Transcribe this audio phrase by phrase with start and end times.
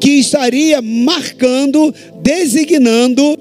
[0.00, 3.38] que estaria marcando, designando,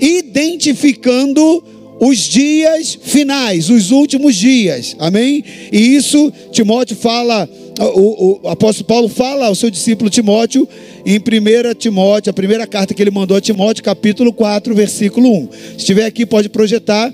[0.00, 1.62] identificando
[1.98, 5.42] os dias finais, os últimos dias, amém?
[5.72, 10.68] E isso Timóteo fala, o, o, apóstolo Paulo fala ao seu discípulo Timóteo,
[11.04, 15.48] em 1 Timóteo, a primeira carta que ele mandou a Timóteo, capítulo 4, versículo 1.
[15.52, 17.12] Se estiver aqui, pode projetar.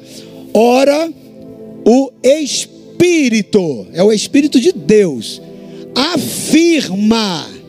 [0.52, 1.10] Ora,
[1.84, 5.40] o Espírito, é o Espírito de Deus,
[5.94, 7.61] afirma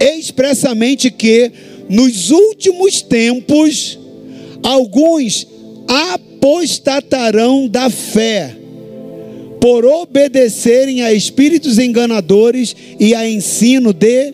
[0.00, 1.52] expressamente que
[1.88, 3.98] nos últimos tempos
[4.62, 5.46] alguns
[5.86, 8.56] apostatarão da fé
[9.60, 14.32] por obedecerem a espíritos enganadores e a ensino de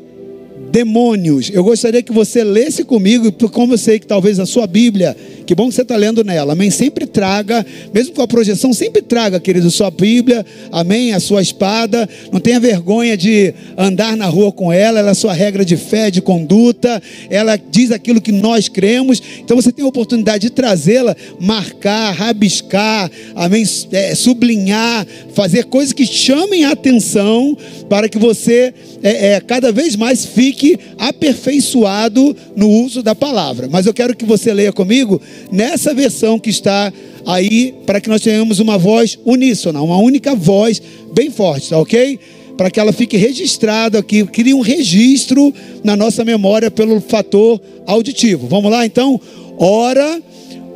[0.71, 1.51] demônios.
[1.53, 5.55] Eu gostaria que você lesse comigo, como eu sei que talvez a sua Bíblia que
[5.55, 6.55] bom que você está lendo nela.
[6.55, 6.71] Amém?
[6.71, 7.65] Sempre traga,
[7.95, 10.45] mesmo com a projeção, sempre traga, querido, sua Bíblia.
[10.73, 11.15] Amém?
[11.15, 12.09] A sua espada.
[12.33, 14.99] Não tenha vergonha de andar na rua com ela.
[14.99, 17.01] Ela é a sua regra de fé, de conduta.
[17.31, 19.23] Ela diz aquilo que nós cremos.
[19.39, 23.65] Então você tem a oportunidade de trazê-la, marcar, rabiscar, amém?
[23.93, 27.57] É, sublinhar, fazer coisas que chamem a atenção
[27.89, 33.69] para que você é, é, cada vez mais fique aperfeiçoado no uso da palavra.
[33.71, 35.21] Mas eu quero que você leia comigo
[35.51, 36.93] nessa versão que está
[37.25, 40.81] aí, para que nós tenhamos uma voz uníssona, uma única voz
[41.13, 42.19] bem forte, tá ok?
[42.57, 45.53] Para que ela fique registrada aqui, crie um registro
[45.85, 48.47] na nossa memória pelo fator auditivo.
[48.47, 49.21] Vamos lá então?
[49.59, 50.23] Ora,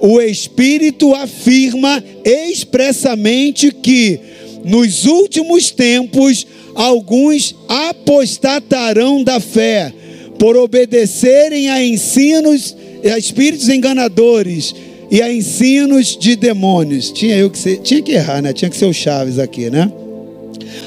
[0.00, 4.18] o Espírito afirma expressamente que
[4.64, 9.92] nos últimos tempos alguns apostatarão da fé
[10.38, 12.74] por obedecerem a ensinos
[13.08, 14.74] a espíritos enganadores
[15.10, 17.10] e a ensinos de demônios.
[17.10, 18.52] Tinha eu que ser, tinha que errar, né?
[18.52, 19.90] Tinha que ser o Chaves aqui, né?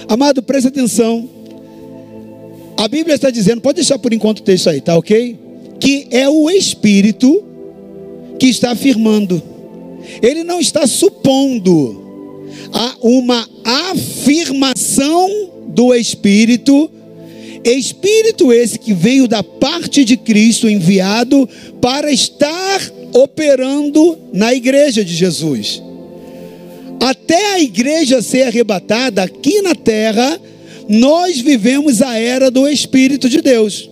[0.08, 1.30] Amado, preste atenção.
[2.78, 5.38] A Bíblia está dizendo, pode deixar por enquanto o texto aí, tá ok?
[5.80, 7.44] Que é o Espírito
[8.40, 9.42] que está afirmando.
[10.22, 12.02] Ele não está supondo.
[12.72, 13.48] Há uma
[13.92, 15.30] afirmação
[15.68, 16.90] do Espírito
[17.66, 21.48] Espírito esse que veio da parte de Cristo, enviado
[21.82, 22.82] para estar
[23.14, 25.82] operando na igreja de Jesus.
[27.00, 30.40] Até a igreja ser arrebatada aqui na terra,
[30.88, 33.90] nós vivemos a era do Espírito de Deus.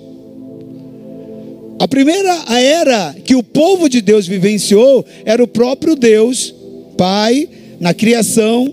[1.80, 6.54] A primeira era que o povo de Deus vivenciou era o próprio Deus,
[6.96, 7.50] Pai,
[7.80, 8.72] na criação,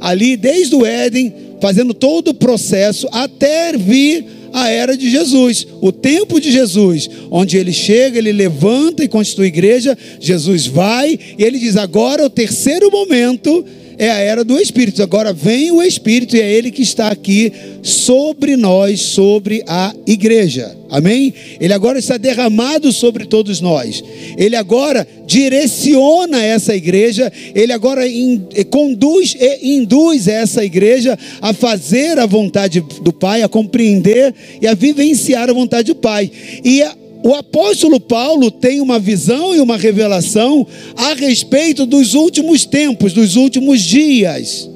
[0.00, 5.92] ali desde o Éden, fazendo todo o processo até vir a era de Jesus, o
[5.92, 11.58] tempo de Jesus, onde ele chega, ele levanta e constitui igreja, Jesus vai e ele
[11.58, 13.64] diz: agora o terceiro momento
[13.98, 15.02] é a era do Espírito.
[15.02, 20.76] Agora vem o Espírito e é ele que está aqui sobre nós, sobre a igreja.
[20.90, 21.34] Amém?
[21.60, 24.02] Ele agora está derramado sobre todos nós.
[24.38, 32.18] Ele agora direciona essa igreja, ele agora in, conduz e induz essa igreja a fazer
[32.18, 36.30] a vontade do Pai, a compreender e a vivenciar a vontade do Pai.
[36.64, 42.64] E a, o apóstolo Paulo tem uma visão e uma revelação a respeito dos últimos
[42.64, 44.68] tempos, dos últimos dias.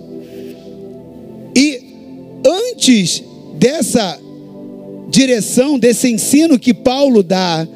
[1.56, 1.80] E
[2.44, 3.22] antes
[3.58, 4.18] dessa
[5.08, 7.66] direção, desse ensino que Paulo dá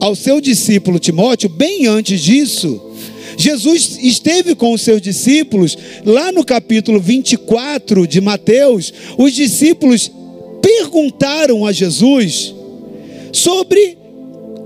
[0.00, 2.80] ao seu discípulo Timóteo, bem antes disso,
[3.36, 10.10] Jesus esteve com os seus discípulos, lá no capítulo 24 de Mateus, os discípulos
[10.62, 12.54] perguntaram a Jesus
[13.32, 13.98] sobre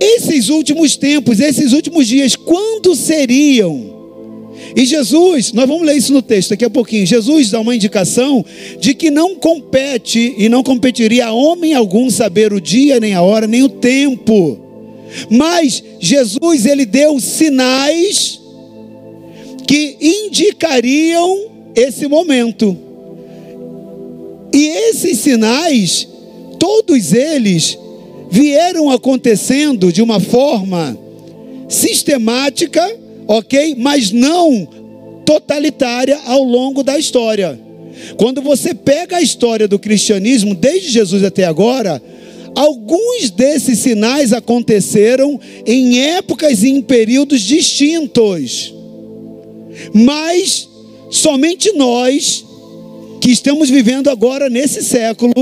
[0.00, 3.96] esses últimos tempos, esses últimos dias, quando seriam?
[4.74, 7.06] E Jesus, nós vamos ler isso no texto daqui a pouquinho.
[7.06, 8.44] Jesus dá uma indicação
[8.78, 13.22] de que não compete e não competiria a homem algum saber o dia, nem a
[13.22, 14.58] hora, nem o tempo.
[15.30, 18.40] Mas Jesus, ele deu sinais
[19.66, 22.76] que indicariam esse momento.
[24.52, 26.08] E esses sinais,
[26.58, 27.78] todos eles
[28.30, 30.96] vieram acontecendo de uma forma
[31.68, 32.82] sistemática,
[33.26, 33.74] ok?
[33.78, 34.68] Mas não
[35.24, 37.58] totalitária ao longo da história.
[38.16, 42.00] Quando você pega a história do cristianismo, desde Jesus até agora,
[42.54, 48.72] alguns desses sinais aconteceram em épocas e em períodos distintos.
[49.92, 50.68] Mas
[51.10, 52.44] somente nós,
[53.20, 55.32] que estamos vivendo agora nesse século,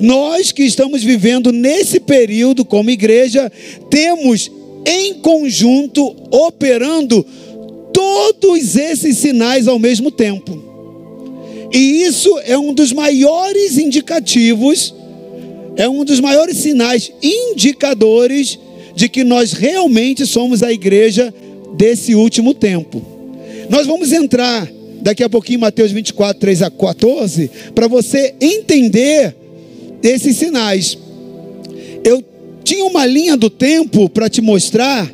[0.00, 3.50] nós que estamos vivendo nesse período como igreja,
[3.90, 4.50] temos
[4.86, 7.24] em conjunto operando
[7.92, 10.66] todos esses sinais ao mesmo tempo.
[11.72, 14.94] E isso é um dos maiores indicativos
[15.78, 18.58] é um dos maiores sinais indicadores
[18.96, 21.32] de que nós realmente somos a igreja
[21.76, 23.00] desse último tempo.
[23.70, 24.68] Nós vamos entrar
[25.00, 29.36] daqui a pouquinho, Mateus 24, 3 a 14, para você entender
[30.02, 30.96] esses sinais.
[32.04, 32.22] Eu
[32.64, 35.10] tinha uma linha do tempo para te mostrar,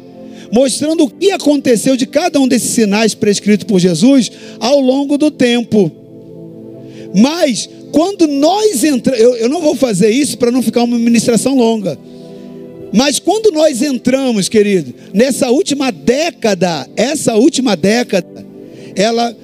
[0.51, 5.31] mostrando o que aconteceu de cada um desses sinais prescritos por Jesus ao longo do
[5.31, 5.91] tempo.
[7.15, 11.57] Mas, quando nós entramos, eu, eu não vou fazer isso para não ficar uma ministração
[11.57, 11.97] longa.
[12.93, 18.47] Mas quando nós entramos, querido, nessa última década, essa última década,
[18.95, 19.37] ela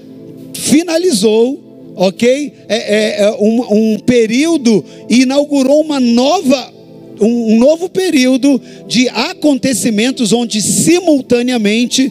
[0.54, 2.52] finalizou, ok?
[2.68, 6.72] É, é, é um, um período inaugurou uma nova
[7.20, 12.10] um, um novo período de acontecimentos onde simultaneamente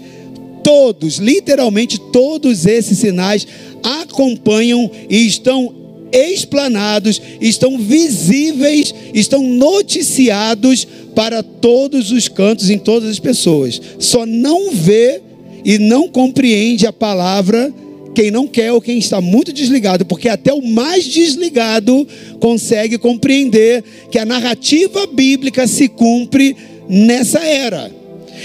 [0.63, 3.47] todos, literalmente todos esses sinais
[3.81, 5.73] acompanham e estão
[6.11, 13.81] explanados, estão visíveis, estão noticiados para todos os cantos, em todas as pessoas.
[13.99, 15.21] Só não vê
[15.63, 17.73] e não compreende a palavra
[18.13, 22.07] quem não quer ou quem está muito desligado, porque até o mais desligado
[22.39, 26.55] consegue compreender que a narrativa bíblica se cumpre
[26.87, 27.91] nessa era.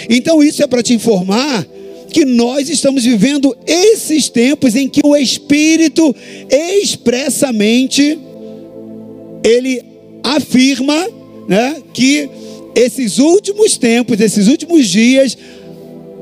[0.09, 1.67] Então, isso é para te informar
[2.11, 6.15] que nós estamos vivendo esses tempos em que o Espírito
[6.49, 8.19] expressamente
[9.43, 9.83] ele
[10.23, 11.09] afirma
[11.49, 12.29] né, que
[12.75, 15.37] esses últimos tempos, esses últimos dias,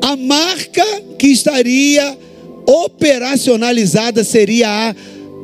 [0.00, 0.84] a marca
[1.18, 2.16] que estaria
[2.66, 4.94] operacionalizada seria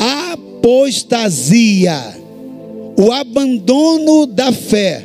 [0.00, 1.96] a apostasia,
[2.96, 5.04] o abandono da fé.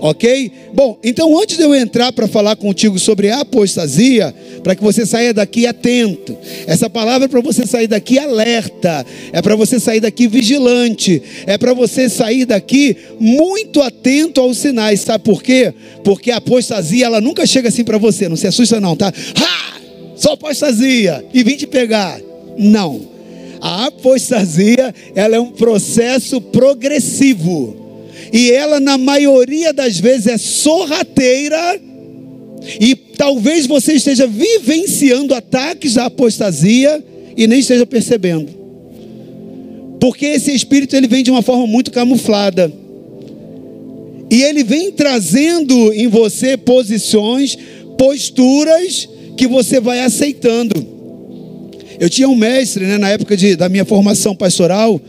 [0.00, 0.52] Ok?
[0.74, 4.32] Bom, então antes de eu entrar para falar contigo sobre apostasia,
[4.62, 6.36] para que você saia daqui atento,
[6.68, 11.58] essa palavra é para você sair daqui alerta, é para você sair daqui vigilante, é
[11.58, 15.74] para você sair daqui muito atento aos sinais, sabe por quê?
[16.04, 19.08] Porque a apostasia ela nunca chega assim para você, não se assusta não, tá?
[19.08, 19.87] Ha!
[20.18, 22.20] Só apostasia e vim te pegar.
[22.56, 23.00] Não.
[23.60, 27.88] A apostasia, ela é um processo progressivo
[28.32, 31.80] e ela, na maioria das vezes, é sorrateira.
[32.80, 37.02] E talvez você esteja vivenciando ataques à apostasia
[37.36, 38.48] e nem esteja percebendo.
[40.00, 42.72] Porque esse espírito ele vem de uma forma muito camuflada.
[44.30, 47.56] E ele vem trazendo em você posições,
[47.96, 49.08] posturas
[49.38, 50.86] que você vai aceitando.
[51.98, 55.00] Eu tinha um mestre, né, na época de, da minha formação pastoral,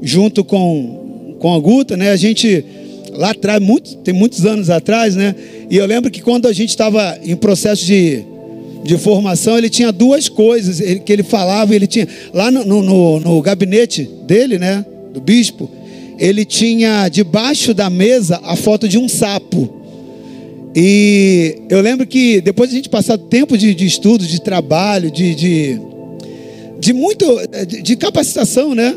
[0.00, 1.02] junto com
[1.42, 2.10] com a Guta, né?
[2.10, 2.64] A gente
[3.10, 5.34] lá atrás, muito, tem muitos anos atrás, né?
[5.68, 8.22] E eu lembro que quando a gente estava em processo de,
[8.84, 13.42] de formação, ele tinha duas coisas que ele falava, ele tinha lá no, no, no
[13.42, 14.86] gabinete dele, né?
[15.12, 15.68] Do bispo,
[16.16, 19.81] ele tinha debaixo da mesa a foto de um sapo.
[20.74, 25.10] E eu lembro que depois de a gente passar tempo de, de estudo, de trabalho,
[25.10, 25.80] de, de,
[26.80, 27.26] de muito
[27.66, 28.94] de, de capacitação, né?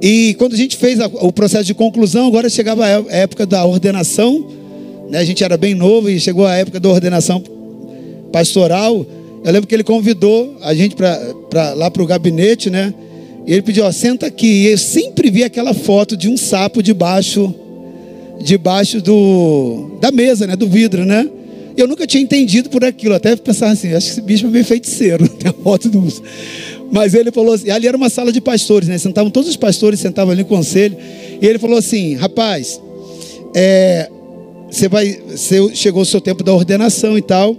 [0.00, 3.64] E quando a gente fez a, o processo de conclusão, agora chegava a época da
[3.64, 4.46] ordenação,
[5.10, 5.18] né?
[5.18, 7.42] a gente era bem novo e chegou a época da ordenação
[8.30, 9.04] pastoral.
[9.44, 12.92] Eu lembro que ele convidou a gente para lá para o gabinete, né?
[13.46, 14.46] E ele pediu, ó, senta aqui.
[14.46, 17.54] E eu sempre vi aquela foto de um sapo debaixo,
[18.40, 20.56] debaixo do, da mesa, né?
[20.56, 21.28] Do vidro, né?
[21.76, 23.14] Eu nunca tinha entendido por aquilo.
[23.14, 25.28] Até pensar assim, acho que esse bicho é meio feiticeiro.
[25.28, 26.06] Tem a foto do.
[26.90, 28.98] Mas ele falou assim, ali era uma sala de pastores, né?
[28.98, 30.96] Sentavam todos os pastores, sentavam ali no conselho.
[31.40, 32.80] E ele falou assim, rapaz,
[33.54, 34.10] é,
[34.70, 37.56] você vai, você, chegou o seu tempo da ordenação e tal.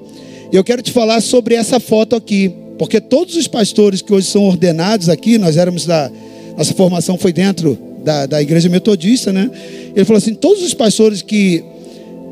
[0.51, 4.27] E eu quero te falar sobre essa foto aqui, porque todos os pastores que hoje
[4.27, 6.11] são ordenados aqui, nós éramos da
[6.57, 9.51] nossa formação foi dentro da, da igreja metodista, né?
[9.95, 11.63] Ele falou assim, todos os pastores que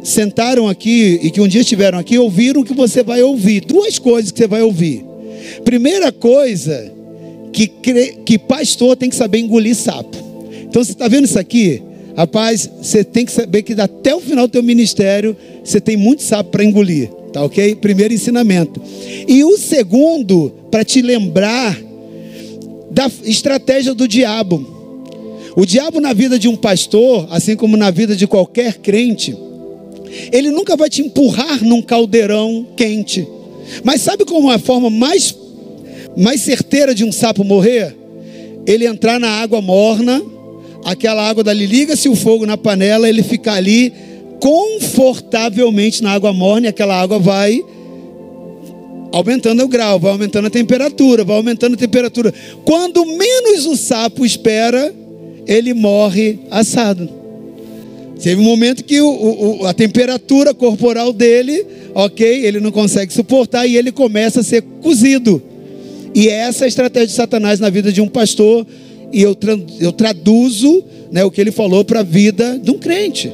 [0.03, 3.63] sentaram aqui e que um dia estiveram aqui ouviram o que você vai ouvir.
[3.63, 5.05] Duas coisas que você vai ouvir.
[5.63, 6.91] Primeira coisa,
[7.53, 7.67] que,
[8.25, 10.17] que pastor tem que saber engolir sapo.
[10.63, 11.83] Então você está vendo isso aqui?
[12.15, 16.23] Rapaz, você tem que saber que até o final do teu ministério você tem muito
[16.23, 17.75] sapo para engolir, tá ok?
[17.75, 18.81] Primeiro ensinamento.
[19.27, 21.79] E o segundo, para te lembrar
[22.89, 24.76] da estratégia do diabo.
[25.57, 29.35] O diabo na vida de um pastor, assim como na vida de qualquer crente,
[30.31, 33.27] ele nunca vai te empurrar num caldeirão quente.
[33.83, 35.35] Mas sabe como é a forma mais,
[36.15, 37.97] mais certeira de um sapo morrer?
[38.67, 40.21] Ele entrar na água morna,
[40.85, 43.91] aquela água dali, liga-se o fogo na panela, ele fica ali
[44.39, 47.65] confortavelmente na água morna e aquela água vai
[49.11, 52.31] aumentando o grau, vai aumentando a temperatura, vai aumentando a temperatura.
[52.63, 54.93] Quando menos o sapo espera,
[55.47, 57.09] ele morre assado.
[58.21, 59.07] Teve um momento que o,
[59.61, 64.61] o, a temperatura corporal dele, ok, ele não consegue suportar e ele começa a ser
[64.81, 65.41] cozido.
[66.13, 68.65] E essa é a estratégia de Satanás na vida de um pastor,
[69.13, 69.37] e eu,
[69.79, 73.31] eu traduzo né, o que ele falou para a vida de um crente.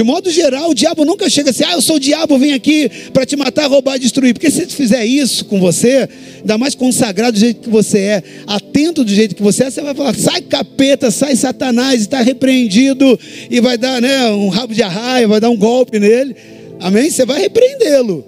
[0.00, 2.90] De modo geral, o diabo nunca chega assim, ah, eu sou o diabo, vem aqui
[3.12, 4.32] para te matar, roubar, destruir.
[4.32, 8.22] Porque se ele fizer isso com você, ainda mais consagrado do jeito que você é,
[8.46, 13.20] atento do jeito que você é, você vai falar, sai capeta, sai satanás, está repreendido,
[13.50, 16.34] e vai dar né, um rabo de arraia, vai dar um golpe nele.
[16.80, 17.10] Amém?
[17.10, 18.24] Você vai repreendê-lo.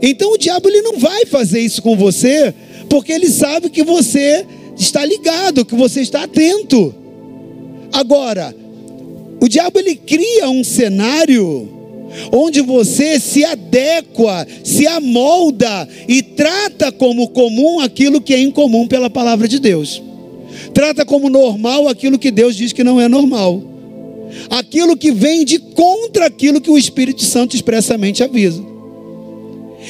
[0.00, 2.54] Então o diabo ele não vai fazer isso com você,
[2.88, 4.46] porque ele sabe que você
[4.78, 6.94] está ligado, que você está atento.
[7.92, 8.54] Agora,
[9.40, 11.80] o diabo ele cria um cenário
[12.32, 19.08] onde você se adequa, se amolda e trata como comum aquilo que é incomum pela
[19.08, 20.02] palavra de Deus.
[20.74, 23.62] Trata como normal aquilo que Deus diz que não é normal.
[24.48, 28.62] Aquilo que vem de contra aquilo que o Espírito Santo expressamente avisa.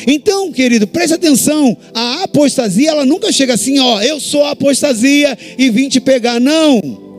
[0.06, 5.36] Então, querido, preste atenção, a apostasia, ela nunca chega assim, ó, eu sou a apostasia
[5.58, 7.09] e vim te pegar, não.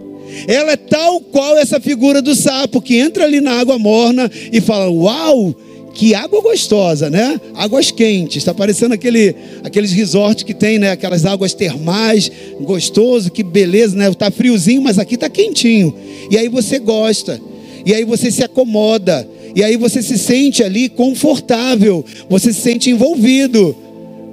[0.48, 4.62] Ela é tal qual essa figura do sapo que entra ali na água morna e
[4.62, 5.56] fala: Uau,
[5.94, 7.40] que água gostosa, né?
[7.54, 10.92] Águas quentes, está parecendo aquele, aqueles resorts que tem, né?
[10.92, 14.12] Aquelas águas termais, gostoso, que beleza, né?
[14.14, 15.94] Tá friozinho, mas aqui tá quentinho.
[16.30, 17.40] E aí você gosta,
[17.86, 22.90] e aí você se acomoda, e aí você se sente ali confortável, você se sente
[22.90, 23.76] envolvido.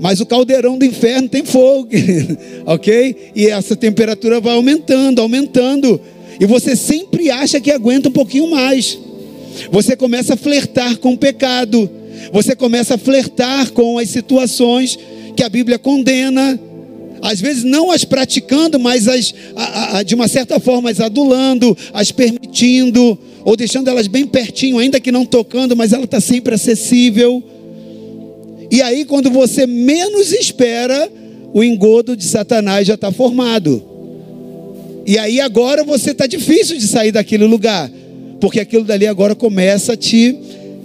[0.00, 1.88] Mas o caldeirão do inferno tem fogo,
[2.66, 3.32] ok?
[3.34, 6.00] E essa temperatura vai aumentando, aumentando.
[6.38, 8.98] E você sempre acha que aguenta um pouquinho mais.
[9.72, 11.90] Você começa a flertar com o pecado.
[12.32, 14.98] Você começa a flertar com as situações
[15.36, 16.58] que a Bíblia condena.
[17.20, 21.76] Às vezes não as praticando, mas as, a, a, de uma certa forma as adulando,
[21.92, 26.54] as permitindo, ou deixando elas bem pertinho, ainda que não tocando, mas ela está sempre
[26.54, 27.42] acessível.
[28.70, 31.10] E aí, quando você menos espera,
[31.52, 33.82] o engodo de Satanás já está formado.
[35.06, 37.90] E aí agora você está difícil de sair daquele lugar,
[38.40, 40.36] porque aquilo dali agora começa a te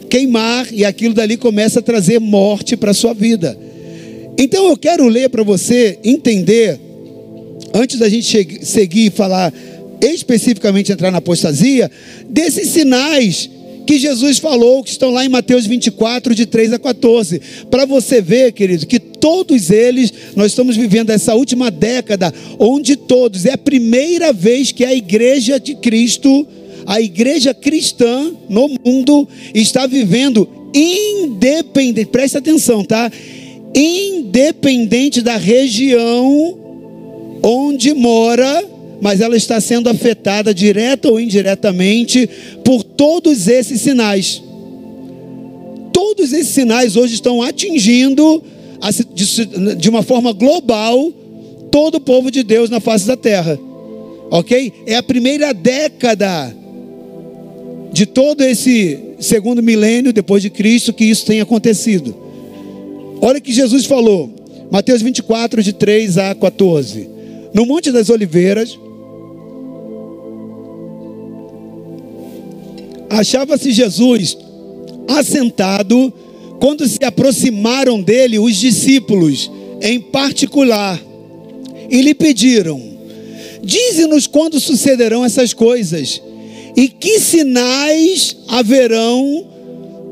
[0.10, 3.58] queimar e aquilo dali começa a trazer morte para a sua vida.
[4.38, 6.80] Então eu quero ler para você entender,
[7.74, 9.54] antes da gente seguir e falar
[10.00, 11.92] especificamente entrar na apostasia,
[12.30, 13.50] desses sinais
[13.86, 17.42] que Jesus falou, que estão lá em Mateus 24, de 3 a 14.
[17.70, 23.46] Para você ver, querido, que todos eles, nós estamos vivendo essa última década, onde todos,
[23.46, 26.48] é a primeira vez que a igreja de Cristo,
[26.86, 33.12] a igreja cristã no mundo, está vivendo independente, preste atenção, tá?
[33.76, 36.58] Independente da região
[37.44, 38.73] onde mora
[39.04, 42.28] mas ela está sendo afetada direta ou indiretamente
[42.64, 44.42] por todos esses sinais.
[45.92, 48.42] Todos esses sinais hoje estão atingindo
[49.78, 51.12] de uma forma global
[51.70, 53.60] todo o povo de Deus na face da terra.
[54.32, 54.72] Ok?
[54.88, 56.56] É a primeira década
[57.92, 62.16] de todo esse segundo milênio depois de Cristo que isso tem acontecido.
[63.20, 64.34] Olha que Jesus falou,
[64.72, 67.10] Mateus 24, de 3 a 14.
[67.54, 68.80] No Monte das Oliveiras,
[73.14, 74.38] achava-se Jesus
[75.08, 76.12] assentado
[76.60, 79.52] quando se aproximaram dele os discípulos,
[79.82, 81.00] em particular,
[81.90, 82.82] e lhe pediram:
[83.62, 86.22] Dize-nos quando sucederão essas coisas
[86.76, 89.48] e que sinais haverão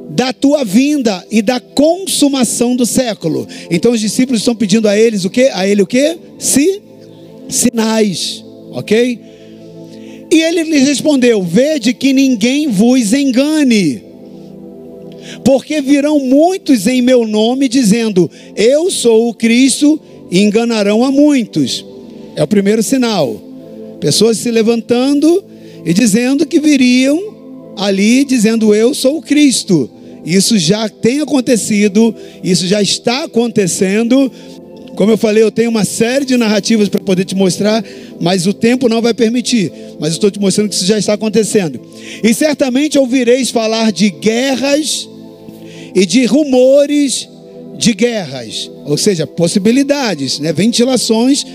[0.10, 3.48] da tua vinda e da consumação do século.
[3.70, 5.44] Então os discípulos estão pedindo a eles o que?
[5.54, 6.18] A ele o que?
[6.38, 6.82] Si,
[7.48, 9.31] sinais, ok?
[10.32, 14.02] E ele lhes respondeu: Vede que ninguém vos engane,
[15.44, 20.00] porque virão muitos em meu nome dizendo: Eu sou o Cristo,
[20.32, 21.86] e enganarão a muitos.
[22.36, 23.40] É o primeiro sinal.
[24.00, 25.44] Pessoas se levantando
[25.86, 29.90] e dizendo que viriam ali dizendo: Eu sou o Cristo.
[30.24, 34.32] Isso já tem acontecido, isso já está acontecendo.
[35.02, 37.84] Como eu falei, eu tenho uma série de narrativas para poder te mostrar,
[38.20, 39.74] mas o tempo não vai permitir.
[40.00, 41.82] Mas estou te mostrando que isso já está acontecendo.
[42.24, 45.10] E certamente ouvireis falar de guerras
[45.96, 47.28] e de rumores
[47.80, 50.54] de guerras, ou seja, possibilidades, né?
[50.54, 51.48] ventilações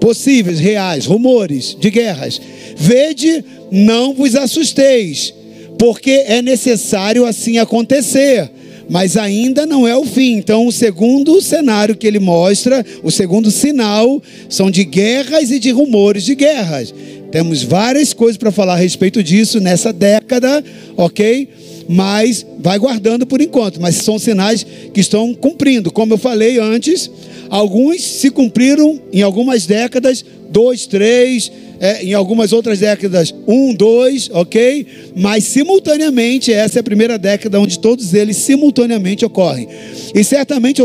[0.00, 2.40] possíveis, reais, rumores de guerras.
[2.78, 5.34] Vede, não vos assusteis,
[5.78, 8.50] porque é necessário assim acontecer
[8.88, 10.36] mas ainda não é o fim.
[10.36, 15.70] Então, o segundo cenário que ele mostra, o segundo sinal, são de guerras e de
[15.70, 16.94] rumores de guerras.
[17.30, 20.64] Temos várias coisas para falar a respeito disso nessa década,
[20.96, 21.48] ok?
[21.88, 23.80] Mas vai guardando por enquanto.
[23.80, 25.92] Mas são sinais que estão cumprindo.
[25.92, 27.10] Como eu falei antes,
[27.48, 34.30] alguns se cumpriram em algumas décadas, dois, três, é, em algumas outras décadas, um, dois,
[34.32, 34.86] ok?
[35.14, 39.68] Mas simultaneamente, essa é a primeira década onde todos eles simultaneamente ocorrem.
[40.14, 40.80] E certamente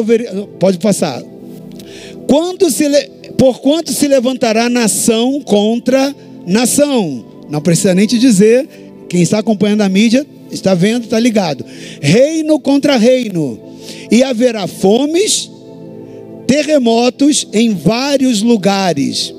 [0.59, 1.21] pode passar.
[2.27, 2.85] Quando se,
[3.37, 6.13] por quanto se levantará nação contra
[6.45, 7.25] nação?
[7.49, 8.67] Não precisa nem te dizer,
[9.09, 11.65] quem está acompanhando a mídia está vendo, está ligado.
[12.01, 13.59] Reino contra reino.
[14.11, 15.49] E haverá fomes,
[16.47, 19.33] terremotos em vários lugares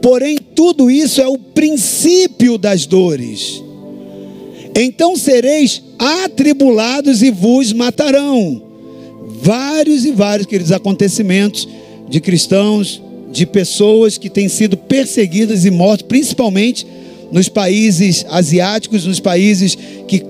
[0.00, 3.62] Porém, tudo isso é o princípio das dores.
[4.74, 8.62] Então sereis atribulados e vos matarão.
[9.42, 11.68] Vários e vários, queridos, acontecimentos
[12.08, 16.86] de cristãos, de pessoas que têm sido perseguidas e mortas, principalmente
[17.32, 19.76] nos países asiáticos, nos países
[20.08, 20.24] que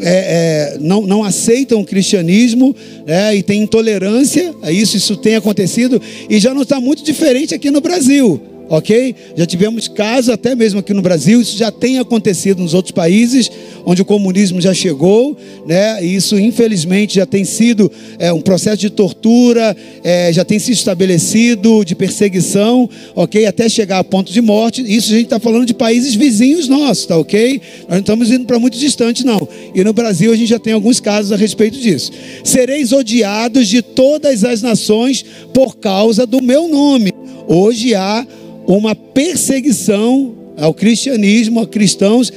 [0.00, 5.36] é, é, não, não, aceitam o cristianismo é, e têm intolerância a isso, isso tem
[5.36, 9.14] acontecido e já não está muito diferente aqui no Brasil ok?
[9.36, 13.50] Já tivemos casos, até mesmo aqui no Brasil, isso já tem acontecido nos outros países,
[13.84, 16.04] onde o comunismo já chegou, né?
[16.04, 20.72] E isso, infelizmente, já tem sido é, um processo de tortura, é, já tem se
[20.72, 23.46] estabelecido de perseguição, ok?
[23.46, 24.82] Até chegar a ponto de morte.
[24.82, 27.60] Isso a gente está falando de países vizinhos nossos, tá ok?
[27.82, 29.48] Nós não estamos indo para muito distante, não.
[29.74, 32.10] E no Brasil a gente já tem alguns casos a respeito disso.
[32.42, 37.12] Sereis odiados de todas as nações por causa do meu nome.
[37.48, 38.26] Hoje há
[38.66, 42.32] uma perseguição ao cristianismo, a cristãos,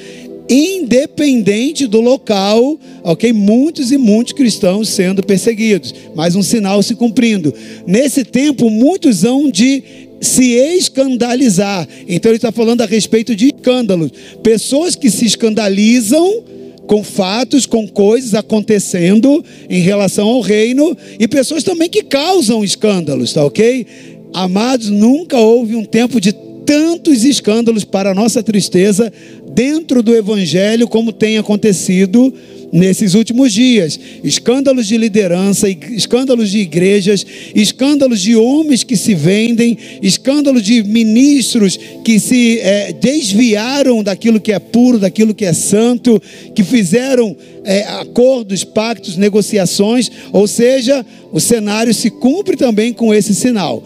[0.50, 3.32] independente do local, ok?
[3.32, 7.54] Muitos e muitos cristãos sendo perseguidos, mas um sinal se cumprindo.
[7.86, 9.84] Nesse tempo, muitos hão de
[10.20, 11.88] se escandalizar.
[12.08, 14.12] Então ele está falando a respeito de escândalos.
[14.44, 16.44] Pessoas que se escandalizam
[16.88, 23.32] com fatos, com coisas acontecendo em relação ao reino, e pessoas também que causam escândalos,
[23.32, 23.86] tá ok?
[24.34, 26.34] Amados, nunca houve um tempo de
[26.66, 29.12] tantos escândalos para nossa tristeza
[29.56, 32.32] dentro do evangelho como tem acontecido
[32.72, 34.00] nesses últimos dias.
[34.24, 41.80] Escândalos de liderança, escândalos de igrejas, escândalos de homens que se vendem, escândalos de ministros
[42.06, 46.22] que se é, desviaram daquilo que é puro, daquilo que é santo,
[46.54, 53.34] que fizeram é, acordos, pactos, negociações, ou seja, o cenário se cumpre também com esse
[53.34, 53.84] sinal.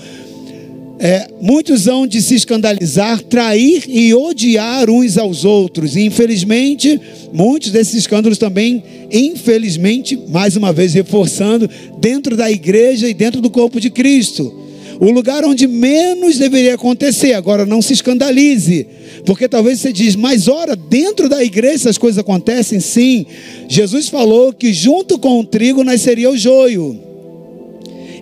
[0.99, 5.95] É, muitos hão de se escandalizar, trair e odiar uns aos outros.
[5.95, 6.99] E infelizmente,
[7.33, 13.49] muitos desses escândalos também, infelizmente, mais uma vez reforçando, dentro da igreja e dentro do
[13.49, 14.61] corpo de Cristo.
[14.99, 17.33] O lugar onde menos deveria acontecer.
[17.33, 18.85] Agora, não se escandalize.
[19.25, 22.79] Porque talvez você diz, mas ora, dentro da igreja essas coisas acontecem?
[22.79, 23.25] Sim.
[23.67, 27.12] Jesus falou que junto com o trigo nasceria o joio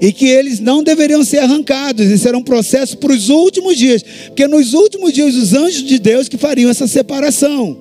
[0.01, 2.09] e que eles não deveriam ser arrancados.
[2.09, 5.99] Esse era um processo para os últimos dias, porque nos últimos dias os anjos de
[5.99, 7.77] Deus que fariam essa separação.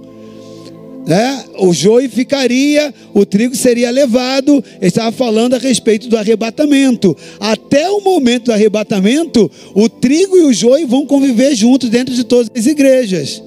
[1.06, 1.44] Né?
[1.58, 4.62] O joio ficaria, o trigo seria levado.
[4.76, 7.16] Ele estava falando a respeito do arrebatamento.
[7.40, 12.22] Até o momento do arrebatamento, o trigo e o joio vão conviver juntos dentro de
[12.22, 13.42] todas as igrejas.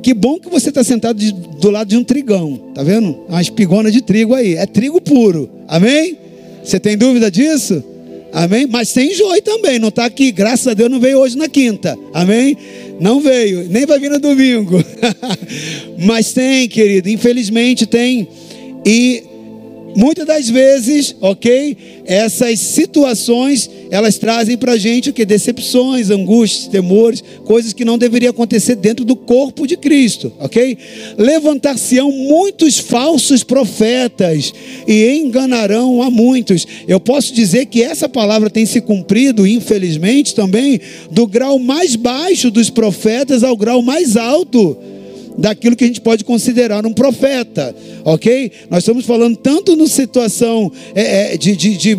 [0.00, 3.18] Que bom que você está sentado de, do lado de um trigão, tá vendo?
[3.28, 6.29] Uma espigona de trigo aí, é trigo puro, amém?
[6.62, 7.82] Você tem dúvida disso?
[8.32, 8.66] Amém?
[8.66, 10.30] Mas tem joio também, não está aqui.
[10.30, 11.98] Graças a Deus não veio hoje na quinta.
[12.12, 12.56] Amém?
[13.00, 14.82] Não veio, nem vai vir no domingo.
[15.98, 18.28] Mas tem, querido, infelizmente tem.
[18.86, 19.24] E
[19.96, 21.76] Muitas das vezes, ok?
[22.04, 25.24] Essas situações, elas trazem para a gente o que?
[25.24, 30.78] Decepções, angústias, temores, coisas que não deveriam acontecer dentro do corpo de Cristo, ok?
[31.18, 34.52] Levantar-se-ão muitos falsos profetas
[34.86, 36.66] e enganarão a muitos.
[36.86, 42.50] Eu posso dizer que essa palavra tem se cumprido, infelizmente, também, do grau mais baixo
[42.50, 44.76] dos profetas ao grau mais alto
[45.40, 47.74] daquilo que a gente pode considerar um profeta,
[48.04, 48.52] ok?
[48.68, 51.98] Nós estamos falando tanto na situação é, é, de, de, de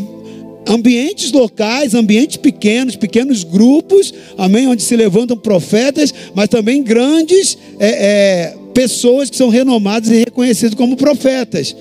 [0.68, 7.88] ambientes locais, ambientes pequenos, pequenos grupos, amém, onde se levantam profetas, mas também grandes é,
[7.90, 11.76] é, pessoas que são renomadas e reconhecidas como profetas.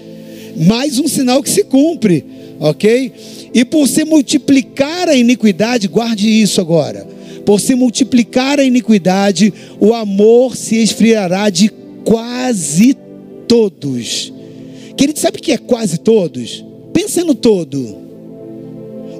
[0.56, 2.24] Mais um sinal que se cumpre,
[2.58, 3.12] ok?
[3.52, 9.94] E por se multiplicar a iniquidade, guarde isso agora por se multiplicar a iniquidade, o
[9.94, 11.70] amor se esfriará de
[12.04, 12.96] quase
[13.48, 14.32] todos.
[14.96, 16.64] Querido, sabe o que é quase todos?
[16.92, 17.98] Pensa no todo.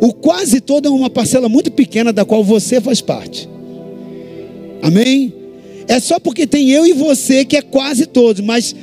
[0.00, 3.48] O quase todo é uma parcela muito pequena da qual você faz parte.
[4.82, 5.40] Amém?
[5.90, 8.74] é só porque tem eu e você que é quase todos, mas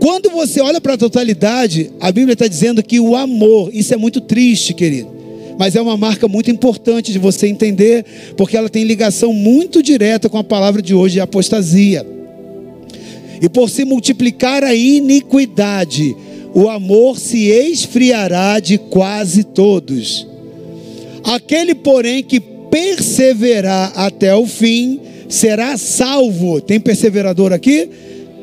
[0.00, 3.98] quando você olha para a totalidade, a Bíblia está dizendo que o amor, isso é
[3.98, 5.10] muito triste, querido,
[5.58, 8.04] mas é uma marca muito importante de você entender,
[8.36, 12.06] porque ela tem ligação muito direta com a palavra de hoje, a apostasia.
[13.40, 16.16] E por se multiplicar a iniquidade,
[16.54, 20.26] o amor se esfriará de quase todos.
[21.24, 26.60] Aquele, porém, que perseverar até o fim, será salvo.
[26.60, 27.88] Tem perseverador aqui?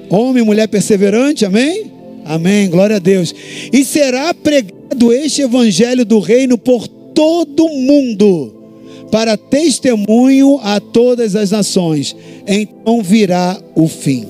[0.10, 1.91] Homem e mulher perseverante, amém?
[2.26, 3.34] Amém, glória a Deus.
[3.71, 6.88] E será pregado este evangelho do reino por
[7.22, 8.52] todo mundo,
[9.12, 12.16] para testemunho a todas as nações.
[12.48, 14.26] Então virá o fim.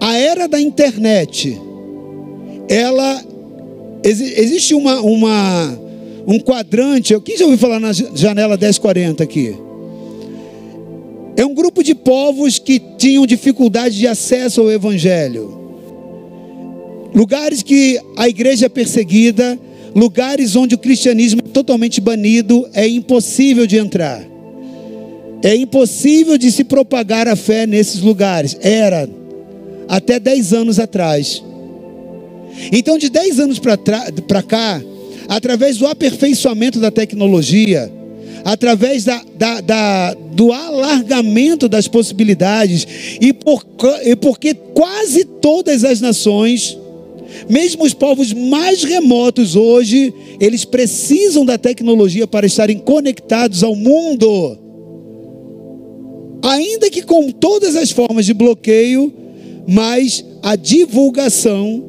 [0.00, 1.60] A era da internet,
[2.66, 3.22] ela
[4.02, 5.78] existe uma, uma
[6.26, 7.20] um quadrante.
[7.20, 9.54] Quem já ouviu falar na janela 1040 aqui?
[11.36, 15.60] É um grupo de povos que tinham dificuldade de acesso ao Evangelho.
[17.14, 19.58] Lugares que a igreja é perseguida,
[19.94, 24.24] lugares onde o cristianismo é totalmente banido, é impossível de entrar.
[25.42, 28.56] É impossível de se propagar a fé nesses lugares.
[28.62, 29.08] Era
[29.86, 31.42] até 10 anos atrás.
[32.72, 34.82] Então, de 10 anos para cá,
[35.28, 37.92] através do aperfeiçoamento da tecnologia,
[38.44, 42.86] através da, da, da, do alargamento das possibilidades,
[43.20, 43.64] e, por,
[44.04, 46.76] e porque quase todas as nações,
[47.48, 54.58] mesmo os povos mais remotos hoje, eles precisam da tecnologia para estarem conectados ao mundo.
[56.42, 59.12] Ainda que com todas as formas de bloqueio,
[59.66, 61.82] mas a divulgação,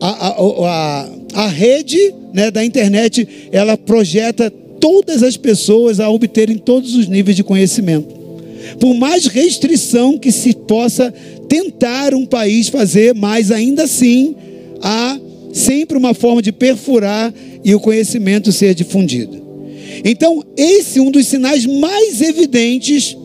[0.00, 6.58] a, a, a, a rede né, da internet, ela projeta todas as pessoas a obterem
[6.58, 8.14] todos os níveis de conhecimento.
[8.80, 11.12] Por mais restrição que se possa
[11.48, 14.34] tentar um país fazer, mas ainda assim
[14.82, 15.18] há
[15.52, 17.32] sempre uma forma de perfurar
[17.64, 19.44] e o conhecimento ser difundido.
[20.04, 23.16] Então, esse é um dos sinais mais evidentes,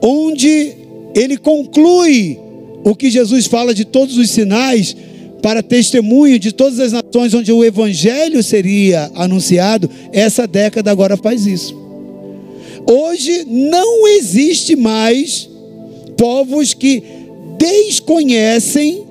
[0.00, 0.72] onde
[1.14, 2.38] ele conclui
[2.84, 4.96] o que Jesus fala de todos os sinais,
[5.42, 11.46] para testemunho de todas as nações onde o evangelho seria anunciado, essa década agora faz
[11.46, 11.76] isso.
[12.86, 15.48] Hoje não existe mais
[16.16, 17.02] povos que
[17.58, 19.04] desconhecem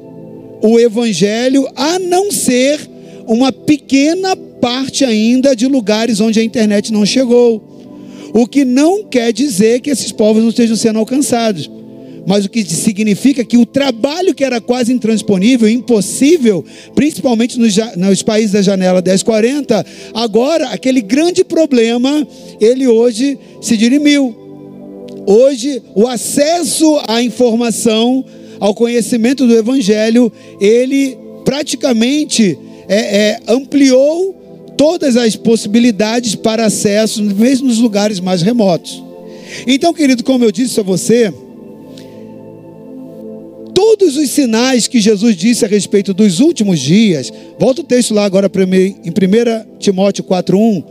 [0.61, 2.79] o evangelho, a não ser
[3.27, 7.63] uma pequena parte ainda de lugares onde a internet não chegou.
[8.33, 11.69] O que não quer dizer que esses povos não estejam sendo alcançados
[12.27, 18.21] mas o que significa que o trabalho que era quase intransponível, impossível, principalmente nos, nos
[18.21, 22.27] países da janela 1040, agora aquele grande problema,
[22.59, 24.35] ele hoje se dirimiu.
[25.25, 28.25] Hoje, o acesso à informação,
[28.59, 34.35] ao conhecimento do Evangelho, ele praticamente é, é, ampliou
[34.77, 39.03] todas as possibilidades para acesso, mesmo nos lugares mais remotos.
[39.65, 41.33] Então, querido, como eu disse a você,
[43.73, 48.25] todos os sinais que Jesus disse a respeito dos últimos dias, volta o texto lá
[48.25, 48.51] agora
[49.03, 50.83] em 1 Timóteo 4,1.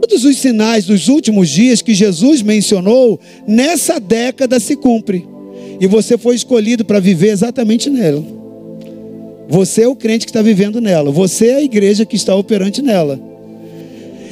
[0.00, 5.26] Todos os sinais dos últimos dias que Jesus mencionou, nessa década se cumpre.
[5.80, 8.22] E você foi escolhido para viver exatamente nela.
[9.48, 11.10] Você é o crente que está vivendo nela.
[11.10, 13.18] Você é a igreja que está operante nela.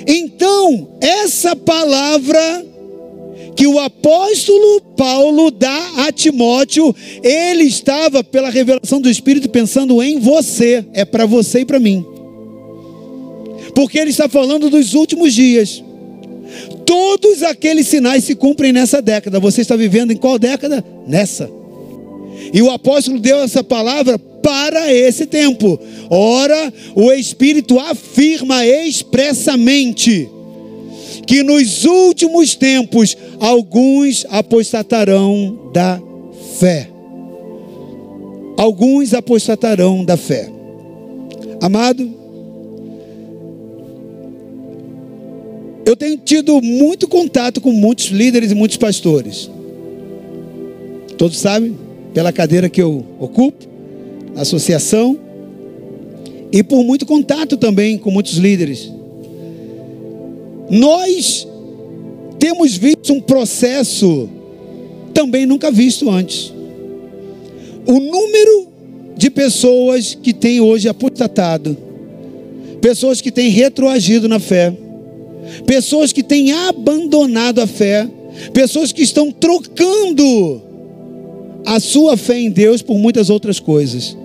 [0.07, 2.67] Então, essa palavra
[3.57, 10.21] que o apóstolo Paulo dá a Timóteo, ele estava, pela revelação do Espírito, pensando em
[10.21, 12.07] você, é para você e para mim,
[13.75, 15.83] porque ele está falando dos últimos dias.
[16.85, 19.41] Todos aqueles sinais se cumprem nessa década.
[19.41, 20.85] Você está vivendo em qual década?
[21.07, 21.51] Nessa.
[22.53, 25.79] E o apóstolo deu essa palavra para esse tempo.
[26.09, 30.29] Ora, o Espírito afirma expressamente
[31.27, 36.01] que nos últimos tempos alguns apostatarão da
[36.59, 36.89] fé.
[38.57, 40.51] Alguns apostatarão da fé.
[41.61, 42.18] Amado,
[45.89, 49.51] eu tenho tido muito contato com muitos líderes e muitos pastores.
[51.17, 51.79] Todos sabem,
[52.13, 53.67] pela cadeira que eu ocupo,
[54.37, 55.19] associação,
[56.53, 58.93] e por muito contato também com muitos líderes.
[60.69, 61.49] Nós
[62.39, 64.29] temos visto um processo
[65.15, 66.53] também nunca visto antes.
[67.87, 68.69] O número
[69.17, 71.75] de pessoas que têm hoje apostatado,
[72.79, 74.75] pessoas que têm retroagido na fé,
[75.67, 78.09] pessoas que têm abandonado a fé,
[78.53, 80.63] Pessoas que estão trocando
[81.67, 84.17] a sua fé em Deus por muitas outras coisas.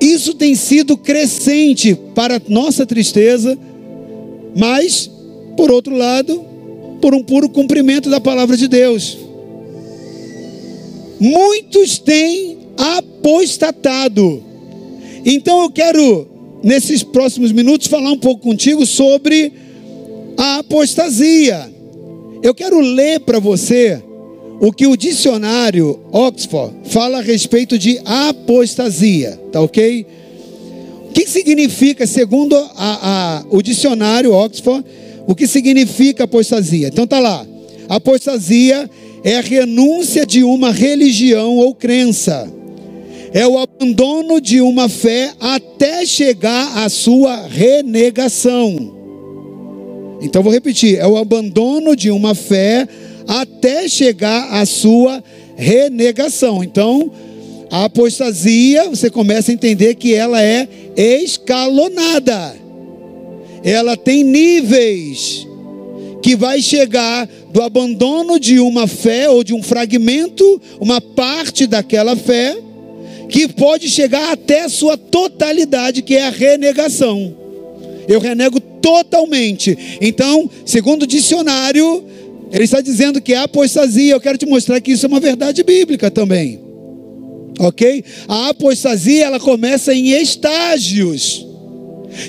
[0.00, 3.58] Isso tem sido crescente para nossa tristeza,
[4.56, 5.10] mas,
[5.56, 6.44] por outro lado,
[7.00, 9.18] por um puro cumprimento da palavra de Deus.
[11.20, 14.42] Muitos têm apostatado.
[15.24, 16.28] Então eu quero,
[16.64, 19.52] nesses próximos minutos, falar um pouco contigo sobre
[20.36, 21.70] a apostasia.
[22.42, 24.02] Eu quero ler para você
[24.60, 30.06] o que o dicionário Oxford fala a respeito de apostasia, tá ok?
[31.08, 34.84] O que significa, segundo a, a, o dicionário Oxford,
[35.26, 36.88] o que significa apostasia?
[36.88, 37.46] Então tá lá.
[37.88, 38.88] Apostasia
[39.24, 42.50] é a renúncia de uma religião ou crença.
[43.32, 49.01] É o abandono de uma fé até chegar à sua renegação.
[50.22, 52.88] Então vou repetir: é o abandono de uma fé
[53.26, 55.22] até chegar à sua
[55.56, 56.62] renegação.
[56.62, 57.10] Então,
[57.70, 62.54] a apostasia, você começa a entender que ela é escalonada.
[63.64, 65.46] Ela tem níveis
[66.22, 72.14] que vai chegar do abandono de uma fé ou de um fragmento, uma parte daquela
[72.14, 72.56] fé,
[73.28, 77.41] que pode chegar até a sua totalidade, que é a renegação.
[78.08, 79.98] Eu renego totalmente.
[80.00, 82.04] Então, segundo o dicionário,
[82.52, 84.12] ele está dizendo que é apostasia.
[84.12, 86.60] Eu quero te mostrar que isso é uma verdade bíblica também.
[87.58, 88.04] Ok?
[88.28, 91.46] A apostasia ela começa em estágios.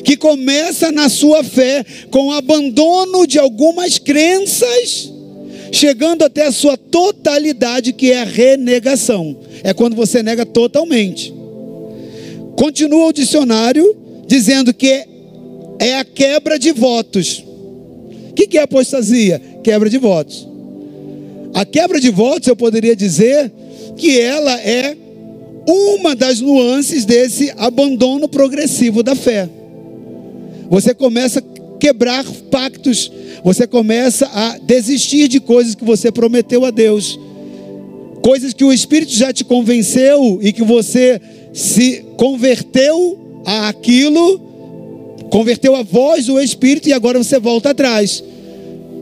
[0.04, 5.12] Que começa na sua fé com o abandono de algumas crenças,
[5.74, 9.38] chegando até a sua totalidade, que é a renegação.
[9.62, 11.34] É quando você nega totalmente.
[12.56, 13.94] Continua o dicionário
[14.26, 15.06] dizendo que é
[15.92, 17.44] a quebra de votos.
[18.30, 19.42] O que é apostasia?
[19.64, 20.48] Quebra de votos.
[21.54, 23.52] A quebra de votos, eu poderia dizer
[23.96, 24.96] que ela é
[25.68, 29.50] uma das nuances desse abandono progressivo da fé.
[30.70, 33.12] Você começa a quebrar pactos,
[33.44, 37.20] você começa a desistir de coisas que você prometeu a Deus,
[38.24, 41.22] coisas que o Espírito já te convenceu e que você
[41.54, 44.53] se converteu a aquilo
[45.34, 48.24] Converteu a voz do Espírito e agora você volta atrás.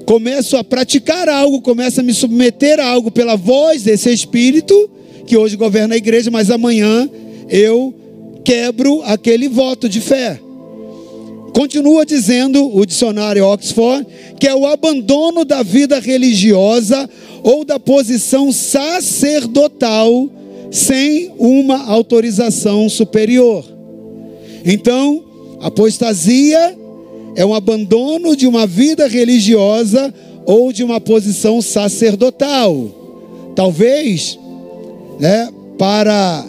[0.05, 4.89] Começo a praticar algo, começo a me submeter a algo pela voz desse Espírito
[5.27, 7.09] que hoje governa a igreja, mas amanhã
[7.49, 7.93] eu
[8.45, 10.39] quebro aquele voto de fé.
[11.53, 14.07] Continua dizendo o dicionário Oxford
[14.39, 17.09] que é o abandono da vida religiosa
[17.43, 20.29] ou da posição sacerdotal
[20.71, 23.65] sem uma autorização superior.
[24.63, 25.25] Então,
[25.61, 26.75] Apostasia
[27.35, 30.13] é um abandono de uma vida religiosa
[30.45, 33.53] ou de uma posição sacerdotal.
[33.55, 34.37] Talvez,
[35.19, 36.45] né, para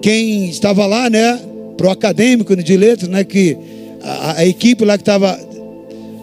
[0.00, 1.40] quem estava lá, né,
[1.76, 3.56] para o acadêmico de letras, né, que
[4.00, 5.38] a, a equipe lá que estava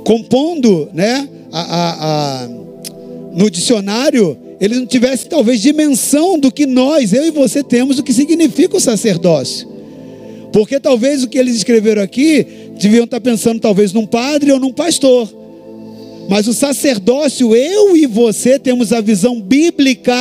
[0.06, 2.48] compondo, né, a, a, a,
[3.34, 8.04] no dicionário, ele não tivesse talvez dimensão do que nós, eu e você temos, do
[8.04, 9.75] que significa o sacerdócio.
[10.56, 12.48] Porque talvez o que eles escreveram aqui,
[12.80, 15.30] deviam estar pensando talvez num padre ou num pastor.
[16.30, 20.16] Mas o sacerdócio, eu e você temos a visão bíblica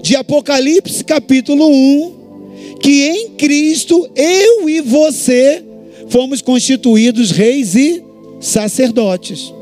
[0.00, 5.62] de Apocalipse capítulo 1, que em Cristo eu e você
[6.08, 8.02] fomos constituídos reis e
[8.40, 9.52] sacerdotes.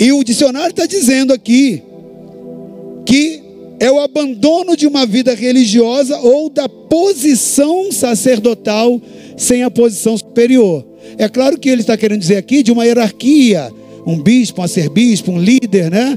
[0.00, 1.82] E o dicionário está dizendo aqui
[3.04, 3.41] que
[3.82, 9.02] é o abandono de uma vida religiosa ou da posição sacerdotal
[9.36, 10.86] sem a posição superior.
[11.18, 13.72] É claro que ele está querendo dizer aqui de uma hierarquia,
[14.06, 16.16] um bispo, um arcebispo, um líder, né?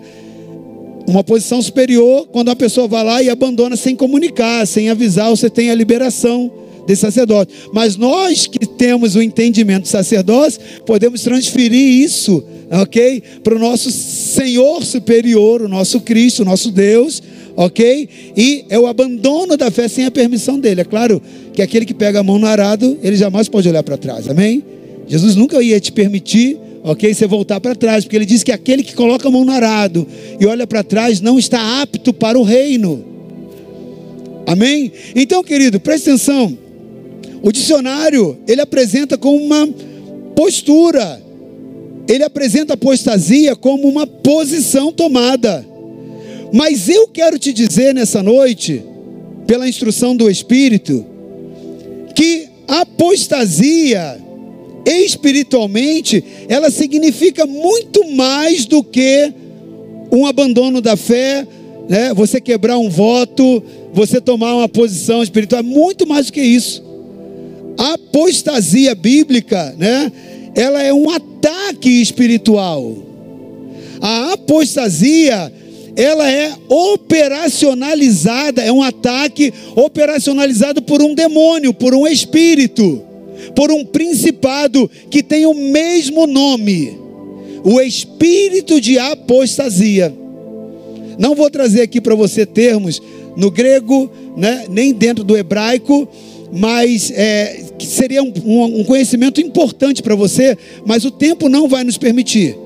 [1.07, 5.49] Uma posição superior, quando a pessoa vai lá e abandona sem comunicar, sem avisar, você
[5.49, 6.51] tem a liberação
[6.85, 7.51] desse sacerdote.
[7.73, 13.23] Mas nós que temos o entendimento do sacerdócio, podemos transferir isso, ok?
[13.43, 17.23] Para o nosso Senhor superior, o nosso Cristo, o nosso Deus,
[17.55, 18.09] ok?
[18.35, 20.81] E é o abandono da fé sem a permissão dele.
[20.81, 21.21] É claro
[21.53, 24.63] que aquele que pega a mão no arado, ele jamais pode olhar para trás, amém?
[25.07, 27.13] Jesus nunca ia te permitir, ok?
[27.13, 30.05] Você voltar para trás, porque ele diz que aquele que coloca a mão no arado
[30.39, 33.05] e olha para trás não está apto para o reino,
[34.45, 34.91] amém?
[35.15, 36.57] Então, querido, preste atenção.
[37.41, 39.67] O dicionário ele apresenta como uma
[40.35, 41.21] postura,
[42.07, 45.74] ele apresenta a apostasia como uma posição tomada.
[46.55, 48.81] Mas eu quero te dizer nessa noite,
[49.45, 51.05] pela instrução do Espírito,
[52.15, 54.17] que apostasia
[54.85, 59.33] espiritualmente, ela significa muito mais do que
[60.09, 61.45] um abandono da fé,
[61.89, 62.13] né?
[62.13, 66.81] você quebrar um voto, você tomar uma posição espiritual, é muito mais do que isso.
[67.77, 70.09] A apostasia bíblica, né?
[70.55, 72.95] ela é um ataque espiritual.
[73.99, 75.51] A apostasia,
[75.95, 83.01] ela é operacionalizada, é um ataque operacionalizado por um demônio, por um espírito,
[83.55, 86.97] por um principado que tem o mesmo nome,
[87.63, 90.13] o espírito de apostasia.
[91.17, 93.01] Não vou trazer aqui para você termos
[93.37, 96.07] no grego, né, nem dentro do hebraico,
[96.51, 98.33] mas é, seria um,
[98.79, 102.64] um conhecimento importante para você, mas o tempo não vai nos permitir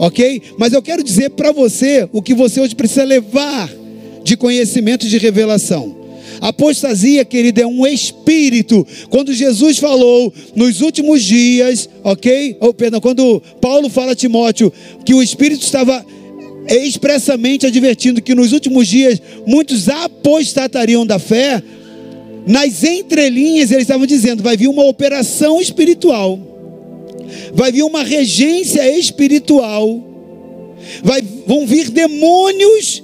[0.00, 0.40] ok?
[0.56, 3.70] Mas eu quero dizer para você o que você hoje precisa levar
[4.24, 5.94] de conhecimento de revelação.
[6.40, 8.86] Apostasia, querido, é um espírito.
[9.10, 12.56] Quando Jesus falou nos últimos dias, ok?
[12.60, 14.72] Oh, perdão, quando Paulo fala a Timóteo
[15.04, 16.04] que o espírito estava
[16.66, 21.62] expressamente advertindo que nos últimos dias muitos apostatariam da fé,
[22.46, 26.49] nas entrelinhas eles estavam dizendo: vai vir uma operação espiritual
[27.52, 30.02] vai vir uma regência espiritual,
[31.02, 33.02] vai, vão vir demônios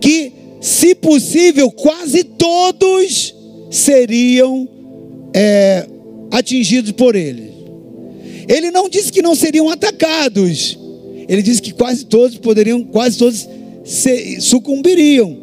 [0.00, 3.34] que, se possível, quase todos
[3.70, 4.68] seriam
[5.34, 5.86] é,
[6.30, 7.52] atingidos por ele.
[8.48, 10.78] Ele não disse que não seriam atacados,
[11.28, 13.48] ele disse que quase todos poderiam, quase todos
[13.84, 15.42] se, sucumbiriam.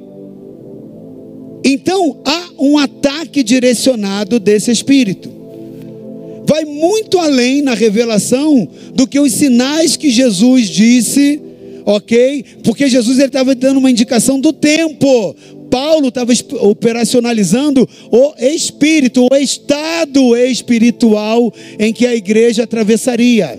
[1.63, 5.40] Então há um ataque direcionado desse espírito
[6.51, 11.41] vai muito além na revelação do que os sinais que Jesus disse,
[11.85, 12.43] ok?
[12.61, 15.33] Porque Jesus estava dando uma indicação do tempo.
[15.69, 23.57] Paulo estava operacionalizando o espírito, o estado espiritual em que a igreja atravessaria.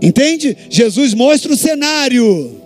[0.00, 0.56] Entende?
[0.70, 2.58] Jesus mostra o cenário.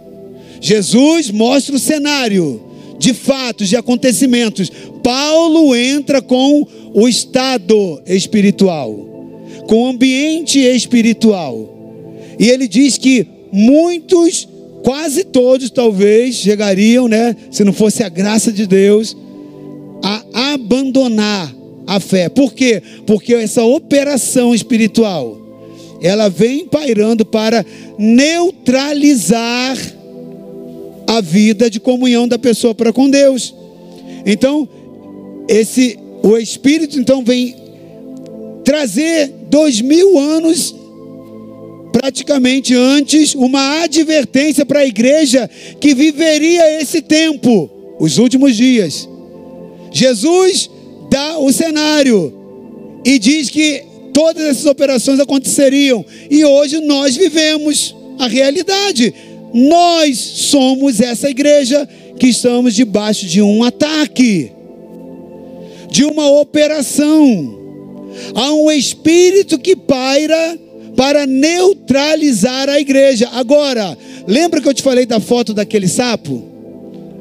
[0.61, 2.63] Jesus mostra o cenário
[2.97, 4.71] de fatos, de acontecimentos.
[5.03, 8.95] Paulo entra com o estado espiritual,
[9.67, 11.69] com o ambiente espiritual.
[12.39, 14.49] E ele diz que muitos,
[14.83, 19.17] quase todos talvez, chegariam, né, se não fosse a graça de Deus,
[20.03, 21.55] a abandonar
[21.87, 22.29] a fé.
[22.29, 22.83] Por quê?
[23.07, 25.39] Porque essa operação espiritual,
[26.01, 27.65] ela vem pairando para
[27.99, 29.77] neutralizar
[31.07, 33.55] a vida de comunhão da pessoa para com Deus.
[34.25, 34.69] Então,
[35.49, 37.57] esse o Espírito então vem
[38.65, 40.75] trazer dois mil anos
[41.93, 45.49] praticamente antes uma advertência para a igreja
[45.81, 49.09] que viveria esse tempo, os últimos dias.
[49.93, 50.71] Jesus
[51.11, 52.33] dá o cenário
[53.05, 53.83] e diz que
[54.15, 59.13] todas essas operações aconteceriam e hoje nós vivemos a realidade.
[59.53, 61.87] Nós somos essa igreja
[62.19, 64.51] que estamos debaixo de um ataque
[65.93, 67.61] de uma operação.
[68.35, 70.59] Há um espírito que paira
[70.97, 73.29] para neutralizar a igreja.
[73.33, 76.43] Agora, lembra que eu te falei da foto daquele sapo?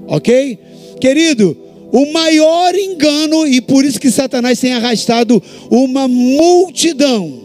[0.07, 0.57] Ok?
[0.99, 1.57] Querido,
[1.91, 7.39] o maior engano, e por isso que Satanás tem arrastado uma multidão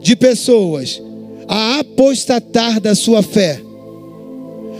[0.00, 1.02] de pessoas
[1.48, 3.60] a apostatar da sua fé.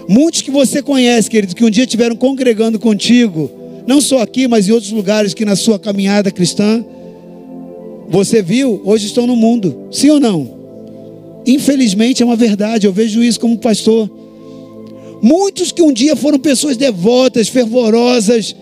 [0.09, 3.51] Muitos que você conhece, querido, que um dia estiveram congregando contigo,
[3.87, 6.85] não só aqui, mas em outros lugares que na sua caminhada cristã,
[8.09, 9.88] você viu, hoje estão no mundo.
[9.90, 10.57] Sim ou não?
[11.46, 14.11] Infelizmente é uma verdade, eu vejo isso como pastor.
[15.22, 18.55] Muitos que um dia foram pessoas devotas, fervorosas,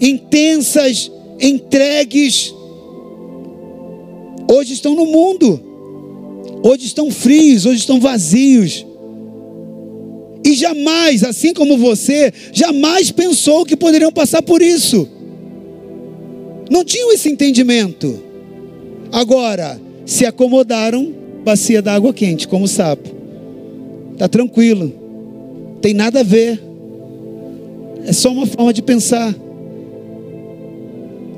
[0.00, 2.54] intensas, entregues,
[4.50, 5.60] hoje estão no mundo.
[6.62, 8.86] Hoje estão frios, hoje estão vazios.
[10.44, 15.08] E jamais, assim como você, jamais pensou que poderiam passar por isso.
[16.70, 18.22] Não tinham esse entendimento.
[19.12, 21.12] Agora, se acomodaram,
[21.44, 23.10] bacia d'água quente, como sapo.
[24.12, 24.92] Está tranquilo.
[25.82, 26.60] Tem nada a ver.
[28.06, 29.34] É só uma forma de pensar.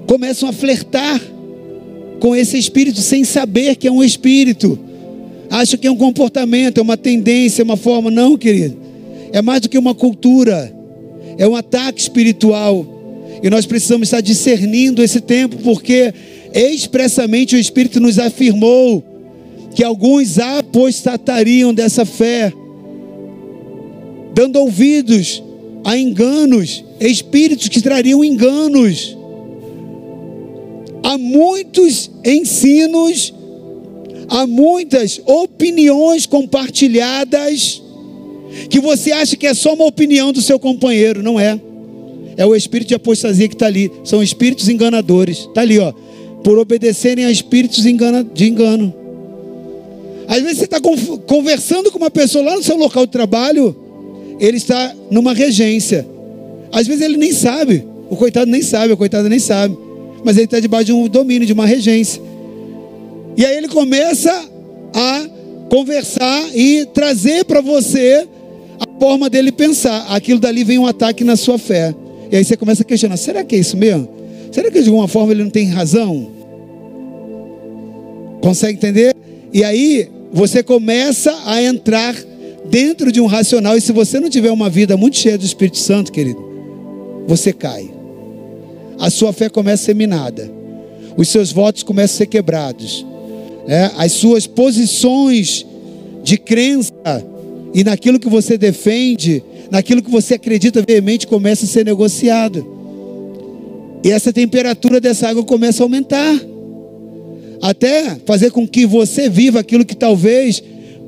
[0.07, 1.20] Começam a flertar
[2.20, 4.79] com esse espírito sem saber que é um espírito.
[5.51, 8.11] Acham que é um comportamento, é uma tendência, é uma forma.
[8.11, 8.82] Não, querido
[9.33, 10.72] é mais do que uma cultura,
[11.39, 12.87] é um ataque espiritual.
[13.43, 16.12] E nós precisamos estar discernindo esse tempo, porque
[16.55, 19.03] expressamente o Espírito nos afirmou
[19.74, 22.53] que alguns apostatariam dessa fé,
[24.35, 25.43] dando ouvidos
[25.85, 29.16] a enganos, espíritos que trariam enganos.
[31.03, 33.35] Há muitos ensinos
[34.33, 37.82] há muitas opiniões compartilhadas
[38.68, 41.59] que você acha que é só uma opinião do seu companheiro, não é.
[42.36, 43.90] É o espírito de apostasia que está ali.
[44.05, 45.38] São espíritos enganadores.
[45.38, 45.92] Está ali, ó.
[46.42, 48.94] Por obedecerem a espíritos de engano.
[50.26, 50.80] Às vezes você está
[51.26, 53.76] conversando com uma pessoa lá no seu local de trabalho,
[54.40, 56.07] ele está numa regência.
[56.72, 57.84] Às vezes ele nem sabe.
[58.09, 59.76] O coitado nem sabe, a coitada nem sabe.
[60.24, 62.22] Mas ele está debaixo de um domínio, de uma regência.
[63.36, 64.32] E aí ele começa
[64.94, 65.28] a
[65.68, 68.26] conversar e trazer para você
[69.03, 70.07] forma dele pensar.
[70.11, 71.92] Aquilo dali vem um ataque na sua fé.
[72.30, 74.09] E aí você começa a questionar: será que é isso mesmo?
[74.53, 76.30] Será que de alguma forma ele não tem razão?
[78.40, 79.16] Consegue entender?
[79.53, 82.14] E aí você começa a entrar
[82.70, 83.76] dentro de um racional.
[83.76, 86.40] E se você não tiver uma vida muito cheia do Espírito Santo, querido,
[87.26, 87.90] você cai.
[89.00, 90.48] A sua fé começa a ser minada.
[91.16, 93.05] Os seus votos começam a ser quebrados
[93.66, 95.66] é, as suas posições
[96.22, 96.92] de crença
[97.75, 102.66] e naquilo que você defende, naquilo que você acredita veemente, começa a ser negociado.
[104.05, 106.41] E essa temperatura dessa água começa a aumentar.
[107.62, 110.62] Até fazer com que você viva aquilo que talvez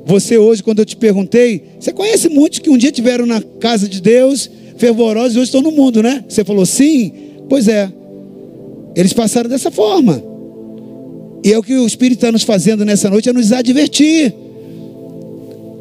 [0.05, 3.89] você hoje, quando eu te perguntei, você conhece muitos que um dia tiveram na casa
[3.89, 6.23] de Deus, fervorosos, e hoje estão no mundo, né?
[6.27, 7.11] Você falou sim?
[7.49, 7.91] Pois é.
[8.95, 10.23] Eles passaram dessa forma.
[11.43, 14.33] E é o que o Espírito está nos fazendo nessa noite, é nos advertir.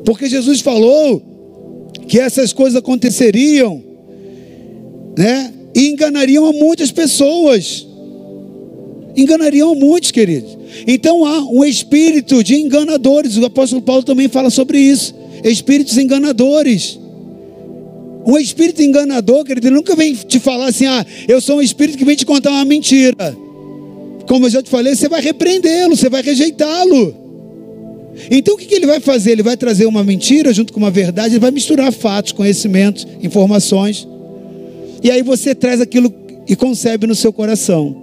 [0.05, 3.83] Porque Jesus falou que essas coisas aconteceriam,
[5.17, 5.53] né?
[5.75, 7.87] E enganariam a muitas pessoas.
[9.17, 10.57] Enganariam muitos, queridos.
[10.87, 13.37] Então há um espírito de enganadores.
[13.37, 15.15] O apóstolo Paulo também fala sobre isso.
[15.43, 16.99] Espíritos enganadores.
[18.27, 21.99] Um espírito enganador, querido, ele nunca vem te falar assim: ah, eu sou um espírito
[21.99, 23.37] que vem te contar uma mentira.
[24.27, 27.24] Como eu já te falei, você vai repreendê-lo, você vai rejeitá-lo.
[28.31, 29.33] Então o que, ele vai fazer?
[29.33, 34.07] Ele vai trazer uma mentira junto com uma verdade, ele vai misturar fatos, conhecimentos, informações.
[35.03, 36.13] E aí você traz aquilo
[36.47, 38.03] e concebe no seu coração.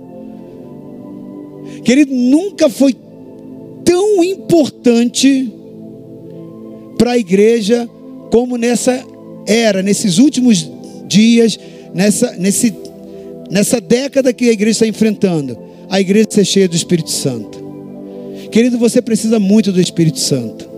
[1.84, 2.95] Querido, nunca foi
[3.84, 5.51] tão importante
[6.97, 7.89] para a igreja
[8.32, 9.03] como nessa
[9.47, 10.70] era, nesses últimos
[11.07, 11.59] dias,
[11.93, 12.74] nessa, nesse,
[13.49, 17.61] nessa década que a igreja está enfrentando a igreja ser cheia do Espírito Santo.
[18.52, 20.70] Querido, você precisa muito do Espírito Santo.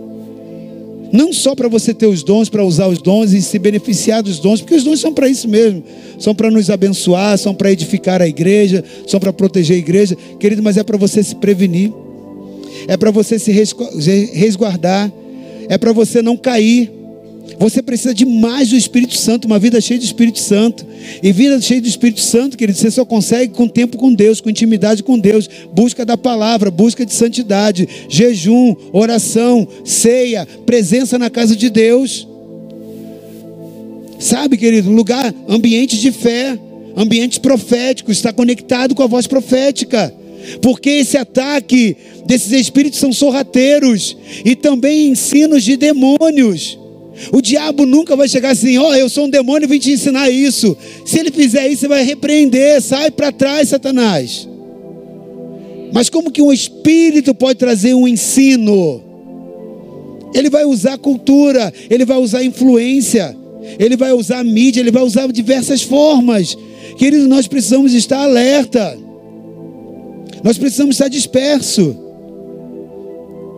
[1.12, 4.38] Não só para você ter os dons, para usar os dons e se beneficiar dos
[4.38, 5.82] dons, porque os dons são para isso mesmo.
[6.18, 10.16] São para nos abençoar, são para edificar a igreja, são para proteger a igreja.
[10.40, 11.92] Querido, mas é para você se prevenir.
[12.88, 15.12] É para você se resguardar.
[15.68, 16.90] É para você não cair.
[17.58, 20.84] Você precisa de mais do Espírito Santo, uma vida cheia do Espírito Santo.
[21.22, 24.50] E vida cheia do Espírito Santo, querido, você só consegue com tempo com Deus, com
[24.50, 31.54] intimidade com Deus, busca da palavra, busca de santidade, jejum, oração, ceia, presença na casa
[31.54, 32.26] de Deus.
[34.18, 36.58] Sabe, querido, lugar, ambiente de fé,
[36.96, 40.12] ambientes proféticos, está conectado com a voz profética.
[40.60, 46.78] Porque esse ataque desses espíritos são sorrateiros e também ensinos de demônios.
[47.32, 49.92] O diabo nunca vai chegar assim, ó, oh, eu sou um demônio e vim te
[49.92, 50.76] ensinar isso.
[51.04, 54.48] Se ele fizer isso, você vai repreender, sai para trás, Satanás.
[55.92, 59.00] Mas como que um espírito pode trazer um ensino?
[60.34, 63.36] Ele vai usar cultura, ele vai usar influência,
[63.78, 66.58] ele vai usar mídia, ele vai usar diversas formas.
[66.98, 68.98] Querido, nós precisamos estar alerta.
[70.42, 72.03] Nós precisamos estar disperso.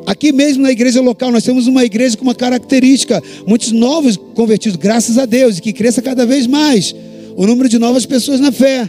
[0.06, 4.76] Aqui mesmo na igreja local, nós temos uma igreja com uma característica: muitos novos convertidos,
[4.76, 6.94] graças a Deus, e que cresça cada vez mais
[7.36, 8.88] o número de novas pessoas na fé.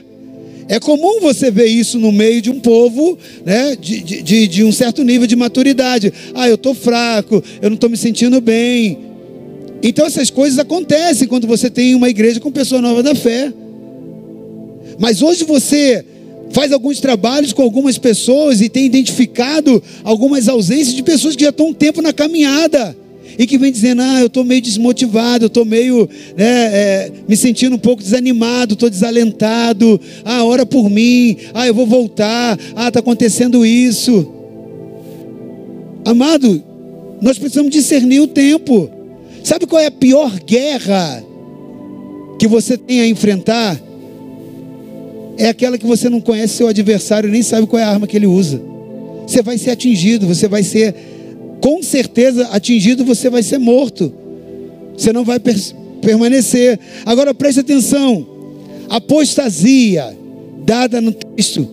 [0.70, 4.72] É comum você ver isso no meio de um povo né, de, de, de um
[4.72, 6.13] certo nível de maturidade.
[6.36, 8.99] Ah, eu estou fraco, eu não estou me sentindo bem.
[9.82, 13.51] Então essas coisas acontecem quando você tem uma igreja com pessoas novas da fé.
[14.99, 16.03] Mas hoje você
[16.52, 21.50] faz alguns trabalhos com algumas pessoas e tem identificado algumas ausências de pessoas que já
[21.50, 22.95] estão um tempo na caminhada
[23.38, 27.38] e que vem dizendo: Ah, eu estou meio desmotivado, eu estou meio né, é, me
[27.38, 30.00] sentindo um pouco desanimado, estou desalentado.
[30.26, 34.34] Ah, ora por mim, ah, eu vou voltar, ah, está acontecendo isso.
[36.06, 36.64] Amado,
[37.22, 38.89] nós precisamos discernir o tempo.
[39.43, 41.24] Sabe qual é a pior guerra
[42.39, 43.86] que você tem a enfrentar?
[45.38, 48.17] É aquela que você não conhece seu adversário, nem sabe qual é a arma que
[48.17, 48.59] ele usa.
[49.27, 50.95] Você vai ser atingido, você vai ser,
[51.61, 54.11] com certeza, atingido, você vai ser morto.
[54.97, 55.55] Você não vai per
[56.01, 56.79] permanecer.
[57.05, 58.25] Agora preste atenção:
[58.89, 60.17] apostasia,
[60.65, 61.67] dada no texto,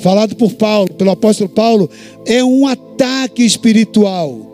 [0.00, 1.90] falado por Paulo, pelo apóstolo Paulo,
[2.26, 4.48] é um ataque espiritual.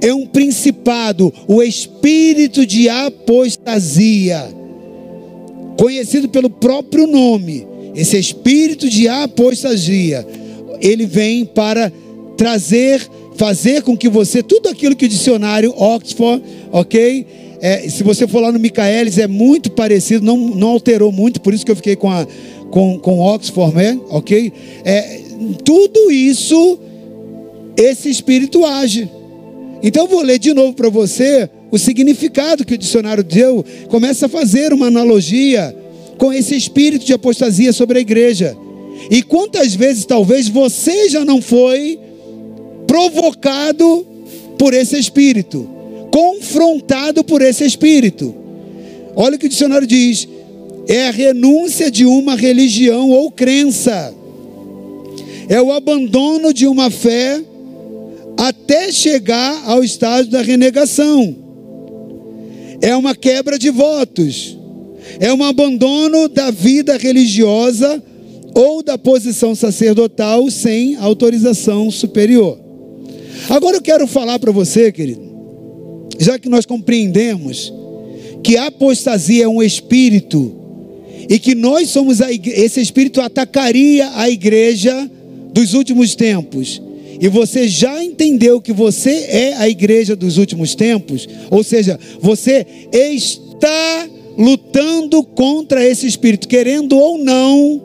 [0.00, 4.44] É um principado, o espírito de apostasia,
[5.78, 7.73] conhecido pelo próprio nome.
[7.94, 10.26] Esse espírito de apostasia,
[10.80, 11.92] ele vem para
[12.36, 13.00] trazer,
[13.36, 16.42] fazer com que você, tudo aquilo que o dicionário Oxford,
[16.72, 17.26] ok?
[17.60, 21.54] É, se você for lá no Michaelis, é muito parecido, não, não alterou muito, por
[21.54, 22.26] isso que eu fiquei com, a,
[22.70, 23.98] com, com Oxford, né?
[24.10, 24.52] ok?
[24.84, 25.20] É,
[25.64, 26.78] tudo isso,
[27.76, 29.08] esse espírito age.
[29.82, 34.26] Então eu vou ler de novo para você o significado que o dicionário deu, começa
[34.26, 35.74] a fazer uma analogia
[36.18, 38.56] com esse espírito de apostasia sobre a igreja.
[39.10, 41.98] E quantas vezes talvez você já não foi
[42.86, 44.06] provocado
[44.58, 45.68] por esse espírito,
[46.10, 48.34] confrontado por esse espírito.
[49.16, 50.28] Olha o que o dicionário diz:
[50.88, 54.14] é a renúncia de uma religião ou crença,
[55.48, 57.42] é o abandono de uma fé
[58.36, 61.34] até chegar ao estágio da renegação,
[62.80, 64.58] é uma quebra de votos,
[65.20, 68.02] é um abandono da vida religiosa
[68.54, 72.58] ou da posição sacerdotal sem autorização superior.
[73.48, 75.22] Agora eu quero falar para você, querido,
[76.18, 77.72] já que nós compreendemos
[78.42, 80.54] que a apostasia é um espírito
[81.28, 85.10] e que nós somos a igreja, esse espírito atacaria a igreja
[85.52, 86.80] dos últimos tempos.
[87.20, 91.28] E você já entendeu que você é a igreja dos últimos tempos?
[91.50, 97.82] Ou seja, você está lutando contra esse espírito, querendo ou não,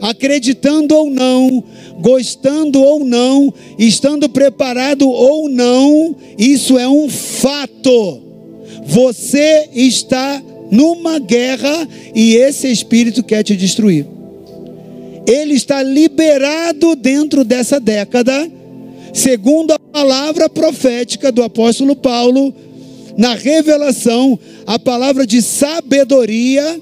[0.00, 1.62] acreditando ou não,
[2.00, 8.22] gostando ou não, estando preparado ou não, isso é um fato.
[8.84, 14.06] Você está numa guerra e esse espírito quer te destruir.
[15.26, 18.48] Ele está liberado dentro dessa década,
[19.12, 22.54] segundo a palavra profética do apóstolo Paulo,
[23.16, 26.80] na revelação, a palavra de sabedoria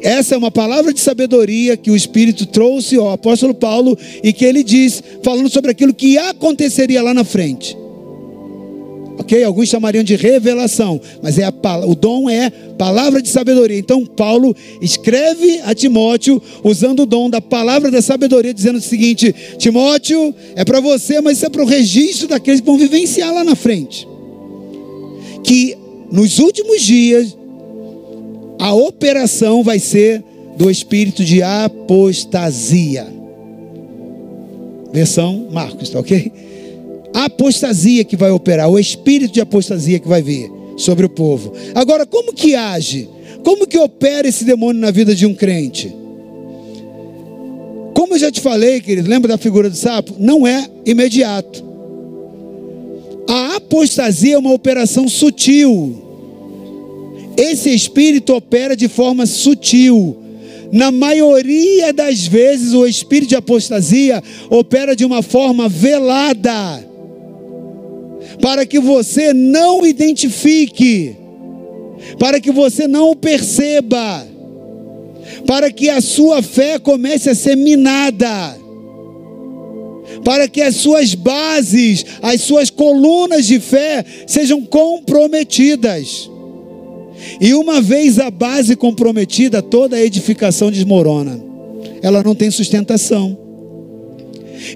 [0.00, 4.44] essa é uma palavra de sabedoria que o Espírito trouxe ao apóstolo Paulo e que
[4.44, 7.76] ele diz, falando sobre aquilo que aconteceria lá na frente.
[9.18, 9.42] Ok?
[9.42, 11.52] Alguns chamariam de revelação, mas é a,
[11.84, 13.76] o dom é palavra de sabedoria.
[13.76, 19.34] Então, Paulo escreve a Timóteo usando o dom da palavra da sabedoria, dizendo o seguinte:
[19.58, 23.42] Timóteo, é para você, mas isso é para o registro daqueles que vão vivenciar lá
[23.42, 24.06] na frente.
[25.48, 25.78] Que
[26.12, 27.34] nos últimos dias
[28.58, 30.22] a operação vai ser
[30.58, 33.06] do espírito de apostasia.
[34.92, 36.30] Versão Marcos, tá ok?
[37.14, 41.54] A apostasia que vai operar, o espírito de apostasia que vai vir sobre o povo.
[41.74, 43.08] Agora, como que age?
[43.42, 45.96] Como que opera esse demônio na vida de um crente?
[47.94, 50.14] Como eu já te falei, querido, lembra da figura do sapo?
[50.18, 51.67] Não é imediato.
[53.68, 56.08] Apostasia é uma operação sutil
[57.38, 60.16] esse espírito opera de forma sutil.
[60.72, 66.84] Na maioria das vezes, o espírito de apostasia opera de uma forma velada,
[68.42, 71.16] para que você não identifique,
[72.18, 74.26] para que você não perceba,
[75.46, 78.58] para que a sua fé comece a ser minada,
[80.24, 86.30] para que as suas bases, as suas colunas de fé sejam comprometidas.
[87.40, 91.40] E uma vez a base comprometida, toda a edificação desmorona.
[92.02, 93.36] Ela não tem sustentação.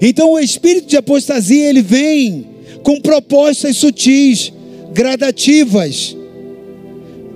[0.01, 2.45] Então o espírito de apostasia, ele vem
[2.83, 4.51] com propostas sutis,
[4.93, 6.15] gradativas,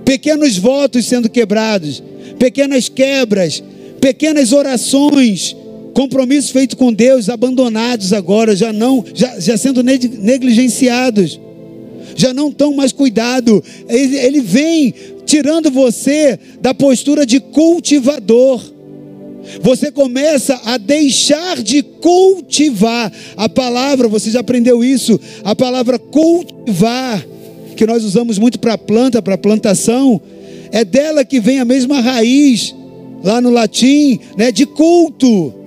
[0.04, 2.02] pequenos votos sendo quebrados,
[2.38, 3.62] pequenas quebras,
[4.00, 5.56] pequenas orações,
[5.98, 11.40] compromissos feitos com Deus, abandonados agora, já não, já, já sendo negligenciados
[12.14, 13.62] já não estão mais cuidado.
[13.88, 14.94] Ele, ele vem
[15.26, 18.60] tirando você da postura de cultivador.
[19.60, 25.18] Você começa a deixar de cultivar a palavra, você já aprendeu isso?
[25.42, 27.26] A palavra cultivar,
[27.76, 30.20] que nós usamos muito para planta, para plantação,
[30.70, 32.72] é dela que vem a mesma raiz,
[33.24, 35.57] lá no latim, né, de culto.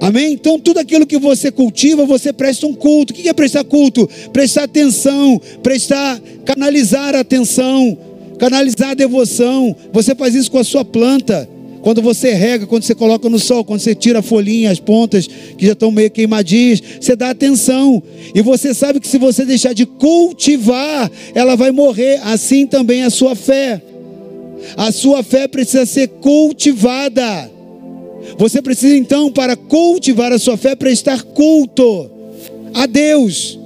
[0.00, 0.32] Amém?
[0.32, 3.12] Então, tudo aquilo que você cultiva, você presta um culto.
[3.12, 4.08] O que é prestar culto?
[4.32, 7.98] Prestar atenção, prestar, canalizar atenção,
[8.38, 9.76] canalizar devoção.
[9.92, 11.46] Você faz isso com a sua planta.
[11.82, 15.26] Quando você rega, quando você coloca no sol, quando você tira a folhinha, as pontas
[15.26, 18.02] que já estão meio queimadinhas, você dá atenção.
[18.34, 22.20] E você sabe que se você deixar de cultivar, ela vai morrer.
[22.24, 23.82] Assim também a sua fé.
[24.76, 27.59] A sua fé precisa ser cultivada.
[28.38, 32.10] Você precisa então, para cultivar a sua fé, prestar culto
[32.74, 33.58] a Deus.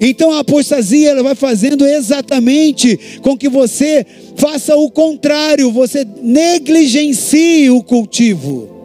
[0.00, 7.68] Então a apostasia ela vai fazendo exatamente com que você faça o contrário, você negligencie
[7.70, 8.77] o cultivo.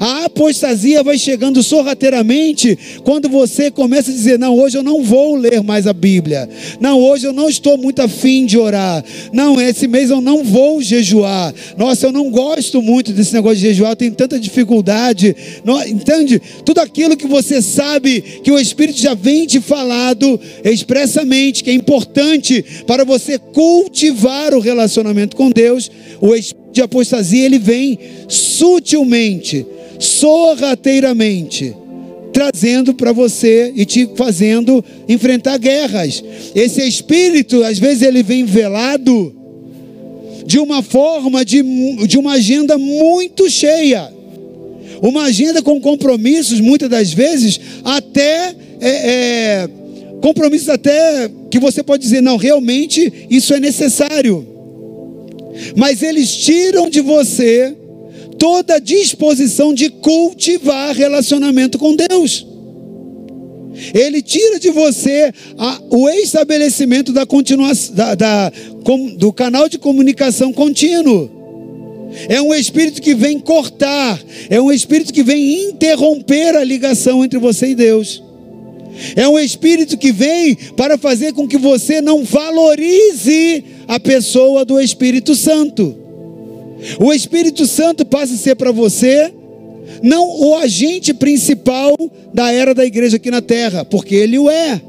[0.00, 5.34] A apostasia vai chegando sorrateiramente quando você começa a dizer: Não, hoje eu não vou
[5.36, 6.48] ler mais a Bíblia.
[6.80, 9.04] Não, hoje eu não estou muito afim de orar.
[9.32, 11.54] Não, esse mês eu não vou jejuar.
[11.76, 15.34] Nossa, eu não gosto muito desse negócio de jejuar, eu tenho tanta dificuldade.
[15.86, 16.40] entende?
[16.64, 21.74] Tudo aquilo que você sabe que o Espírito já vem te falado expressamente, que é
[21.74, 27.98] importante para você cultivar o relacionamento com Deus, o Espírito de apostasia ele vem
[28.28, 29.64] sutilmente
[29.98, 31.74] sorrateiramente,
[32.34, 36.22] trazendo para você e te fazendo enfrentar guerras.
[36.54, 39.34] Esse espírito, às vezes, ele vem velado
[40.44, 41.62] de uma forma, de,
[42.06, 44.12] de uma agenda muito cheia.
[45.00, 49.68] Uma agenda com compromissos, muitas das vezes, até é, é,
[50.20, 54.55] compromissos até que você pode dizer, não, realmente isso é necessário.
[55.76, 57.74] Mas eles tiram de você
[58.38, 62.46] toda disposição de cultivar relacionamento com Deus.
[63.92, 68.52] Ele tira de você a, o estabelecimento da continuação da, da,
[68.84, 71.30] com, do canal de comunicação contínuo.
[72.28, 77.38] É um espírito que vem cortar, é um espírito que vem interromper a ligação entre
[77.38, 78.22] você e Deus.
[79.14, 84.80] É um espírito que vem para fazer com que você não valorize a pessoa do
[84.80, 85.96] Espírito Santo.
[86.98, 89.32] O Espírito Santo passa a ser para você
[90.02, 91.96] não o agente principal
[92.34, 94.80] da era da igreja aqui na terra, porque ele o é.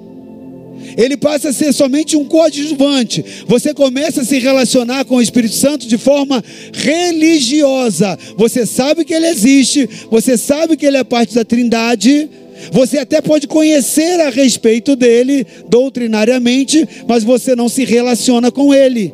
[0.95, 3.23] Ele passa a ser somente um coadjuvante.
[3.47, 6.43] Você começa a se relacionar com o Espírito Santo de forma
[6.73, 8.17] religiosa.
[8.37, 12.29] Você sabe que ele existe, você sabe que ele é parte da Trindade.
[12.71, 19.13] Você até pode conhecer a respeito dele doutrinariamente, mas você não se relaciona com ele.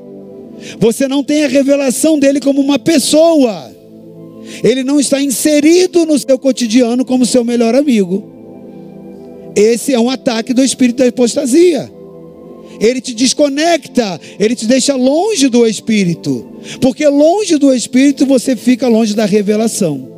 [0.80, 3.72] Você não tem a revelação dele como uma pessoa.
[4.64, 8.32] Ele não está inserido no seu cotidiano como seu melhor amigo.
[9.56, 11.92] Esse é um ataque do espírito da apostasia.
[12.80, 16.48] Ele te desconecta, ele te deixa longe do espírito.
[16.82, 20.10] Porque longe do espírito você fica longe da revelação.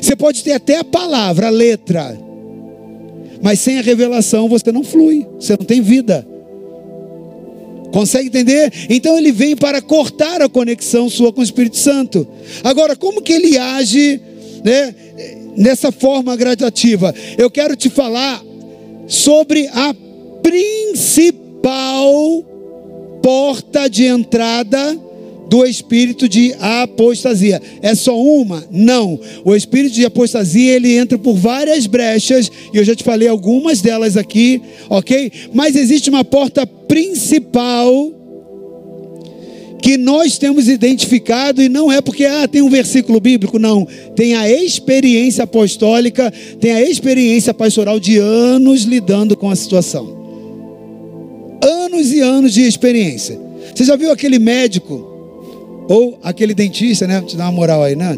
[0.00, 2.18] Você pode ter até a palavra, a letra,
[3.42, 6.26] mas sem a revelação você não flui, você não tem vida.
[7.92, 8.72] Consegue entender?
[8.88, 12.26] Então ele vem para cortar a conexão sua com o Espírito Santo.
[12.62, 14.20] Agora, como que ele age
[14.64, 14.94] né,
[15.56, 17.12] nessa forma gradativa?
[17.36, 18.40] Eu quero te falar
[19.08, 19.92] sobre a
[20.42, 22.44] principal
[23.22, 25.09] porta de entrada
[25.50, 27.60] do espírito de apostasia.
[27.82, 28.64] É só uma?
[28.70, 29.18] Não.
[29.44, 33.80] O espírito de apostasia, ele entra por várias brechas, e eu já te falei algumas
[33.80, 35.32] delas aqui, OK?
[35.52, 38.12] Mas existe uma porta principal
[39.82, 43.88] que nós temos identificado e não é porque ah, tem um versículo bíblico, não.
[44.14, 50.16] Tem a experiência apostólica, tem a experiência pastoral de anos lidando com a situação.
[51.60, 53.40] Anos e anos de experiência.
[53.74, 55.09] Você já viu aquele médico
[55.88, 57.20] ou aquele dentista, né?
[57.22, 58.16] Te dar uma moral aí, né?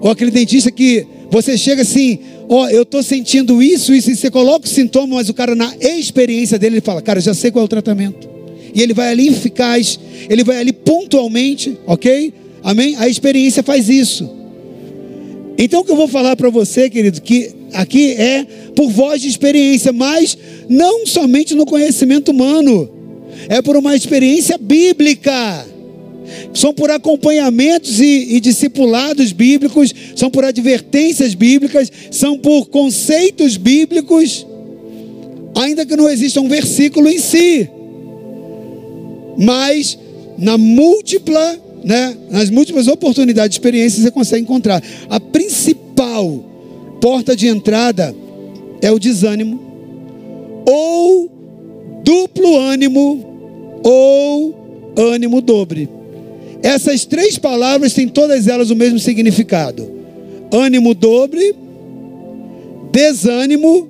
[0.00, 4.16] Ou aquele dentista que você chega assim, ó, oh, eu estou sentindo isso, isso, e
[4.16, 7.50] você coloca o sintoma, mas o cara na experiência dele, ele fala, cara, já sei
[7.50, 8.28] qual é o tratamento.
[8.74, 9.98] E ele vai ali eficaz,
[10.28, 12.34] ele vai ali pontualmente, ok?
[12.62, 12.96] Amém?
[12.96, 14.28] A experiência faz isso.
[15.56, 18.44] Então o que eu vou falar para você, querido, que aqui é
[18.74, 20.36] por voz de experiência, mas
[20.68, 22.90] não somente no conhecimento humano,
[23.48, 25.66] é por uma experiência bíblica
[26.54, 34.46] são por acompanhamentos e, e, discipulados bíblicos, são por advertências bíblicas, são por conceitos bíblicos,
[35.54, 37.68] ainda que não exista um versículo em si,
[39.38, 39.98] mas
[40.38, 44.82] na múltipla, né, nas múltiplas oportunidades de experiência você consegue encontrar.
[45.08, 46.44] A principal
[47.00, 48.14] porta de entrada
[48.80, 49.60] é o desânimo,
[50.66, 51.30] ou
[52.04, 54.54] duplo ânimo, ou
[54.96, 55.88] ânimo dobre.
[56.62, 59.90] Essas três palavras têm todas elas o mesmo significado:
[60.52, 61.54] ânimo dobre,
[62.92, 63.88] desânimo,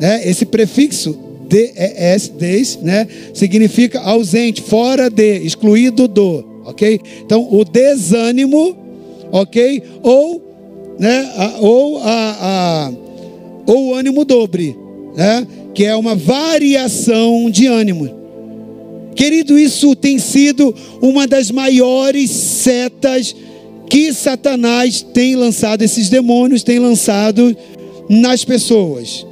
[0.00, 0.28] né?
[0.28, 3.06] Esse prefixo des, des, né?
[3.32, 7.00] Significa ausente, fora de, excluído do, ok?
[7.24, 8.76] Então o desânimo,
[9.32, 9.82] ok?
[10.02, 10.42] Ou,
[10.98, 11.32] né?
[11.36, 12.92] A, ou a, a
[13.66, 14.76] ou ânimo dobre,
[15.16, 15.46] né?
[15.74, 18.23] Que é uma variação de ânimo.
[19.14, 23.34] Querido, isso tem sido uma das maiores setas
[23.88, 27.56] que Satanás tem lançado, esses demônios tem lançado
[28.08, 29.26] nas pessoas.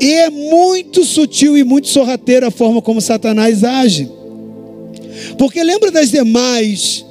[0.00, 4.08] E é muito sutil e muito sorrateira a forma como Satanás age.
[5.38, 7.04] Porque lembra das demais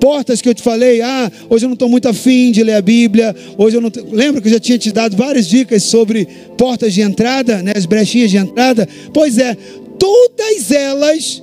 [0.00, 2.82] portas que eu te falei, ah, hoje eu não estou muito afim de ler a
[2.82, 3.92] Bíblia, hoje eu não.
[4.10, 7.84] Lembra que eu já tinha te dado várias dicas sobre portas de entrada, né, as
[7.84, 8.88] brechinhas de entrada?
[9.12, 9.56] Pois é,
[10.00, 11.42] todas elas,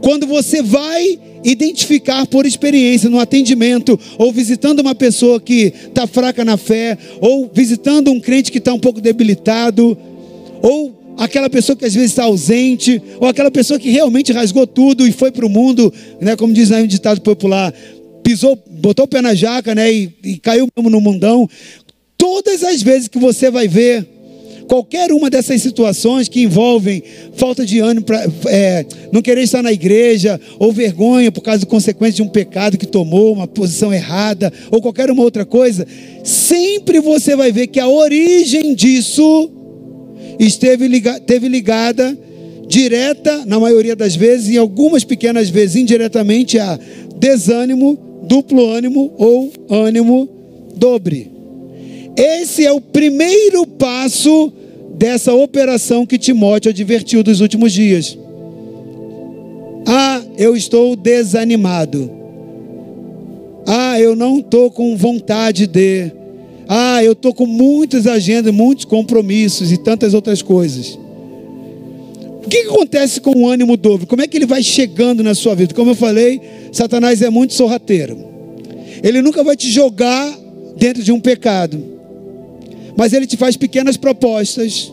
[0.00, 6.44] quando você vai identificar por experiência no atendimento, ou visitando uma pessoa que está fraca
[6.44, 9.98] na fé, ou visitando um crente que está um pouco debilitado,
[10.62, 15.06] ou aquela pessoa que às vezes está ausente, ou aquela pessoa que realmente rasgou tudo
[15.06, 17.74] e foi para o mundo, né, como diz aí um ditado popular,
[18.22, 21.48] pisou, botou o pé na jaca né, e, e caiu mesmo no mundão.
[22.16, 24.06] Todas as vezes que você vai ver
[24.68, 27.02] qualquer uma dessas situações que envolvem
[27.34, 31.66] falta de ânimo, pra, é, não querer estar na igreja, ou vergonha por causa de
[31.66, 35.86] consequência de um pecado que tomou, uma posição errada, ou qualquer uma outra coisa,
[36.24, 39.50] sempre você vai ver que a origem disso
[40.38, 42.16] esteve liga, teve ligada
[42.66, 46.78] direta, na maioria das vezes, e algumas pequenas vezes indiretamente, a
[47.16, 50.28] desânimo, duplo ânimo ou ânimo
[50.74, 51.30] dobre.
[52.16, 54.52] Esse é o primeiro passo
[54.94, 58.16] dessa operação que Timóteo advertiu dos últimos dias.
[59.86, 62.10] Ah, eu estou desanimado.
[63.66, 66.10] Ah, eu não estou com vontade de.
[66.68, 70.98] Ah, eu estou com muitas agendas, muitos compromissos e tantas outras coisas.
[72.44, 74.06] O que, que acontece com o ânimo dobro?
[74.06, 75.74] Como é que ele vai chegando na sua vida?
[75.74, 76.40] Como eu falei,
[76.72, 78.18] Satanás é muito sorrateiro.
[79.02, 80.38] Ele nunca vai te jogar
[80.76, 81.91] dentro de um pecado,
[82.96, 84.92] mas ele te faz pequenas propostas.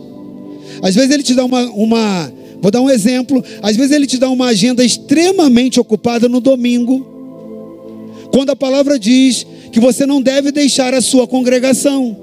[0.81, 2.31] Às vezes ele te dá uma, uma
[2.61, 3.43] vou dar um exemplo.
[3.61, 7.05] Às vezes ele te dá uma agenda extremamente ocupada no domingo,
[8.31, 12.15] quando a palavra diz que você não deve deixar a sua congregação,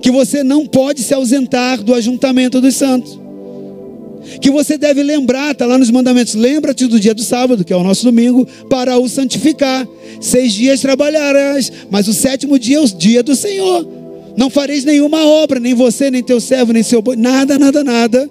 [0.00, 3.18] que você não pode se ausentar do ajuntamento dos santos,
[4.40, 7.76] que você deve lembrar, está lá nos mandamentos, lembra-te do dia do sábado, que é
[7.76, 9.86] o nosso domingo, para o santificar.
[10.20, 13.97] Seis dias trabalharás, mas o sétimo dia é o dia do Senhor.
[14.38, 18.30] Não fareis nenhuma obra, nem você, nem teu servo, nem seu boi, nada, nada, nada.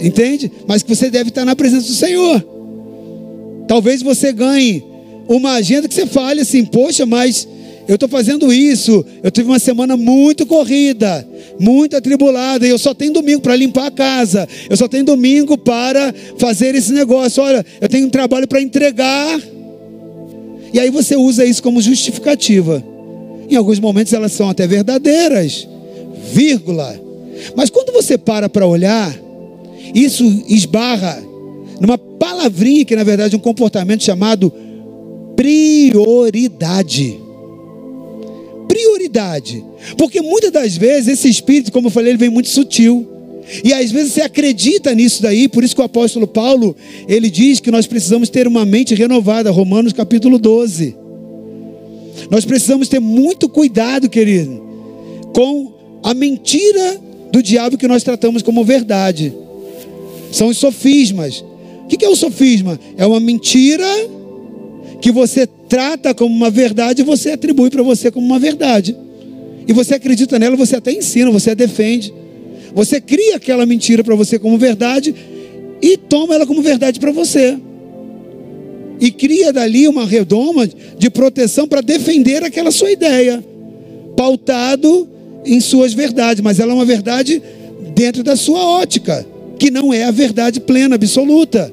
[0.00, 0.50] Entende?
[0.66, 2.42] Mas que você deve estar na presença do Senhor.
[3.68, 4.82] Talvez você ganhe
[5.28, 7.46] uma agenda que você fale assim, poxa, mas
[7.86, 11.28] eu estou fazendo isso, eu tive uma semana muito corrida,
[11.60, 15.58] muito atribulada, e eu só tenho domingo para limpar a casa, eu só tenho domingo
[15.58, 17.42] para fazer esse negócio.
[17.42, 19.38] Olha, eu tenho um trabalho para entregar.
[20.72, 22.82] E aí você usa isso como justificativa.
[23.48, 25.66] Em alguns momentos elas são até verdadeiras,
[26.32, 27.00] vírgula.
[27.56, 29.16] Mas quando você para para olhar,
[29.94, 31.22] isso esbarra
[31.80, 34.52] numa palavrinha que na verdade é um comportamento chamado
[35.36, 37.18] prioridade.
[38.68, 39.64] Prioridade.
[39.96, 43.06] Porque muitas das vezes esse espírito, como eu falei, ele vem muito sutil.
[43.64, 46.76] E às vezes você acredita nisso daí, por isso que o apóstolo Paulo,
[47.08, 51.07] ele diz que nós precisamos ter uma mente renovada, Romanos capítulo 12.
[52.30, 54.62] Nós precisamos ter muito cuidado, querido,
[55.34, 57.00] com a mentira
[57.30, 59.32] do diabo que nós tratamos como verdade.
[60.32, 61.44] São os sofismas.
[61.84, 62.78] O que é o sofisma?
[62.96, 63.86] É uma mentira
[65.00, 68.96] que você trata como uma verdade e você atribui para você como uma verdade.
[69.66, 72.12] E você acredita nela, você até ensina, você a defende.
[72.74, 75.14] Você cria aquela mentira para você como verdade
[75.80, 77.58] e toma ela como verdade para você.
[79.00, 80.68] E cria dali uma redoma
[80.98, 83.44] de proteção para defender aquela sua ideia,
[84.16, 85.08] pautado
[85.44, 87.40] em suas verdades, mas ela é uma verdade
[87.94, 89.26] dentro da sua ótica,
[89.58, 91.72] que não é a verdade plena, absoluta.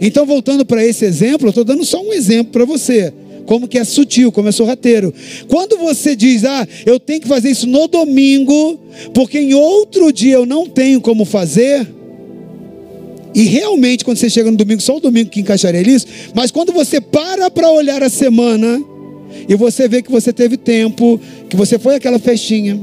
[0.00, 3.12] Então, voltando para esse exemplo, eu estou dando só um exemplo para você.
[3.46, 5.12] Como que é sutil, como é sorrateiro.
[5.48, 8.80] Quando você diz, ah, eu tenho que fazer isso no domingo,
[9.12, 11.86] porque em outro dia eu não tenho como fazer.
[13.34, 16.06] E realmente, quando você chega no domingo, só o domingo que encaixaria isso.
[16.34, 18.80] Mas quando você para para olhar a semana,
[19.48, 22.78] e você vê que você teve tempo, que você foi àquela festinha,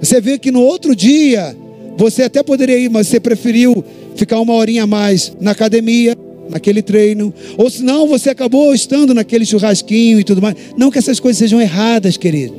[0.00, 1.56] você vê que no outro dia,
[1.96, 3.82] você até poderia ir, mas você preferiu
[4.14, 6.16] ficar uma horinha a mais na academia,
[6.50, 10.56] naquele treino, ou se não, você acabou estando naquele churrasquinho e tudo mais.
[10.76, 12.54] Não que essas coisas sejam erradas, querido.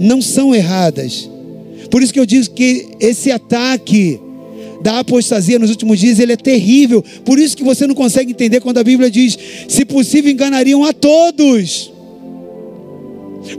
[0.00, 1.28] Não são erradas.
[1.90, 4.20] Por isso que eu digo que esse ataque
[4.82, 7.02] da apostasia nos últimos dias, ele é terrível.
[7.24, 10.92] Por isso que você não consegue entender quando a Bíblia diz: se possível, enganariam a
[10.92, 11.92] todos.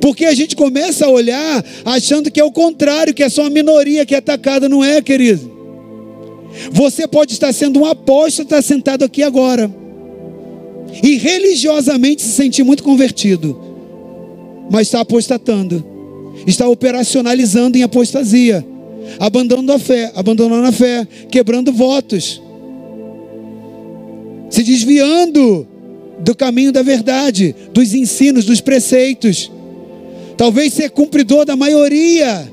[0.01, 3.49] Porque a gente começa a olhar achando que é o contrário, que é só uma
[3.49, 5.55] minoria que é atacada, não é, querido?
[6.72, 9.72] Você pode estar sendo um apóstolo, estar sentado aqui agora.
[11.03, 13.59] e religiosamente se sentir muito convertido,
[14.72, 15.86] mas está apostatando,
[16.45, 18.65] está operacionalizando em apostasia,
[19.20, 22.41] abandonando a fé, abandonando a fé, quebrando votos,
[24.49, 25.68] se desviando
[26.20, 29.51] do caminho da verdade, dos ensinos, dos preceitos.
[30.36, 32.51] Talvez ser cumpridor da maioria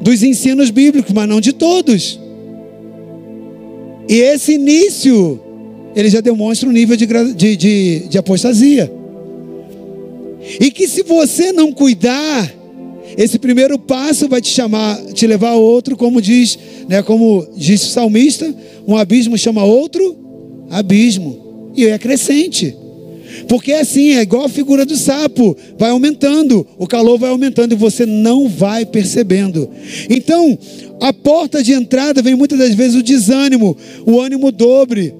[0.00, 2.18] dos ensinos bíblicos, mas não de todos.
[4.08, 5.40] E esse início,
[5.94, 8.90] ele já demonstra um nível de, de, de, de apostasia.
[10.58, 12.52] E que se você não cuidar,
[13.16, 16.58] esse primeiro passo vai te chamar, te levar a outro, como diz,
[16.88, 18.54] né, como diz o salmista,
[18.86, 20.16] um abismo chama outro
[20.70, 21.72] abismo.
[21.76, 22.76] E é crescente.
[23.48, 27.72] Porque é assim, é igual a figura do sapo, vai aumentando, o calor vai aumentando
[27.72, 29.68] e você não vai percebendo.
[30.08, 30.58] Então,
[31.00, 35.14] a porta de entrada vem muitas das vezes o desânimo, o ânimo dobre.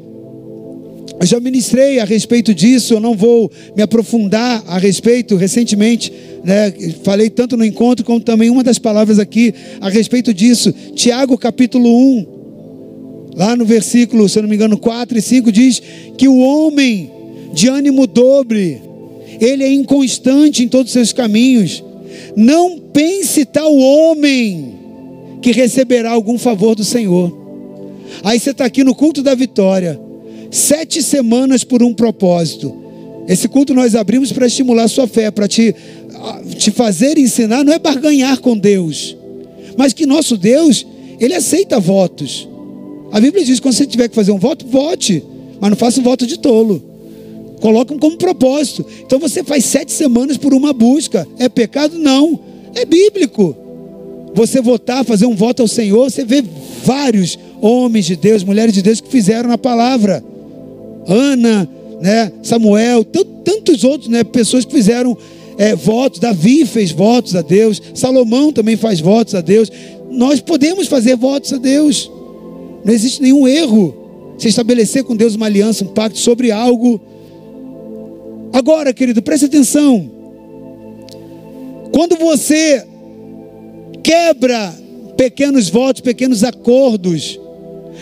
[1.21, 5.37] Eu já ministrei a respeito disso, eu não vou me aprofundar a respeito.
[5.37, 6.11] Recentemente,
[6.43, 6.73] né,
[7.05, 9.53] falei tanto no encontro como também uma das palavras aqui
[9.83, 10.73] a respeito disso.
[10.95, 12.27] Tiago capítulo 1,
[13.37, 15.83] lá no versículo, se eu não me engano, 4 e 5, diz
[16.17, 17.11] que o homem
[17.53, 18.81] de ânimo dobre,
[19.39, 21.85] ele é inconstante em todos os seus caminhos.
[22.35, 24.75] Não pense tal homem
[25.43, 27.31] que receberá algum favor do Senhor.
[28.25, 30.01] Aí você está aqui no culto da vitória,
[30.51, 32.75] sete semanas por um propósito.
[33.29, 35.75] Esse culto nós abrimos para estimular a sua fé, para te,
[36.59, 39.17] te fazer ensinar, não é barganhar com Deus,
[39.77, 40.87] mas que nosso Deus,
[41.21, 42.49] Ele aceita votos.
[43.13, 45.23] A Bíblia diz quando você tiver que fazer um voto, vote,
[45.61, 46.83] mas não faça um voto de tolo.
[47.61, 48.87] Colocam como propósito.
[49.05, 51.29] Então você faz sete semanas por uma busca.
[51.39, 51.99] É pecado?
[51.99, 52.41] Não.
[52.75, 53.55] É bíblico.
[54.35, 56.43] Você votar, fazer um voto ao Senhor, você vê
[56.85, 60.25] vários homens de Deus, mulheres de Deus que fizeram na palavra.
[61.13, 61.69] Ana,
[62.01, 65.17] né, Samuel, tantos outros, né, pessoas que fizeram
[65.59, 66.21] é, votos.
[66.21, 67.83] Davi fez votos a Deus.
[67.95, 69.71] Salomão também faz votos a Deus.
[70.11, 72.11] Nós podemos fazer votos a Deus.
[72.85, 73.97] Não existe nenhum erro.
[74.39, 77.01] Se estabelecer com Deus uma aliança, um pacto sobre algo
[78.53, 80.11] Agora, querido, preste atenção.
[81.93, 82.85] Quando você
[84.03, 84.75] quebra
[85.17, 87.40] pequenos votos, pequenos acordos,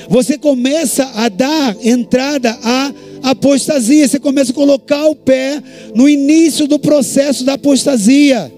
[0.09, 2.93] você começa a dar entrada à
[3.23, 5.63] apostasia, você começa a colocar o pé
[5.95, 8.53] no início do processo da apostasia.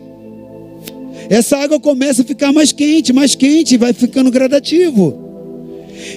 [1.29, 5.17] Essa água começa a ficar mais quente, mais quente, vai ficando gradativo.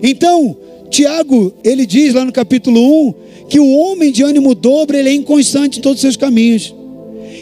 [0.01, 0.57] Então,
[0.89, 3.13] Tiago, ele diz lá no capítulo 1
[3.47, 6.73] que o homem de ânimo dobre, ele é inconstante em todos os seus caminhos.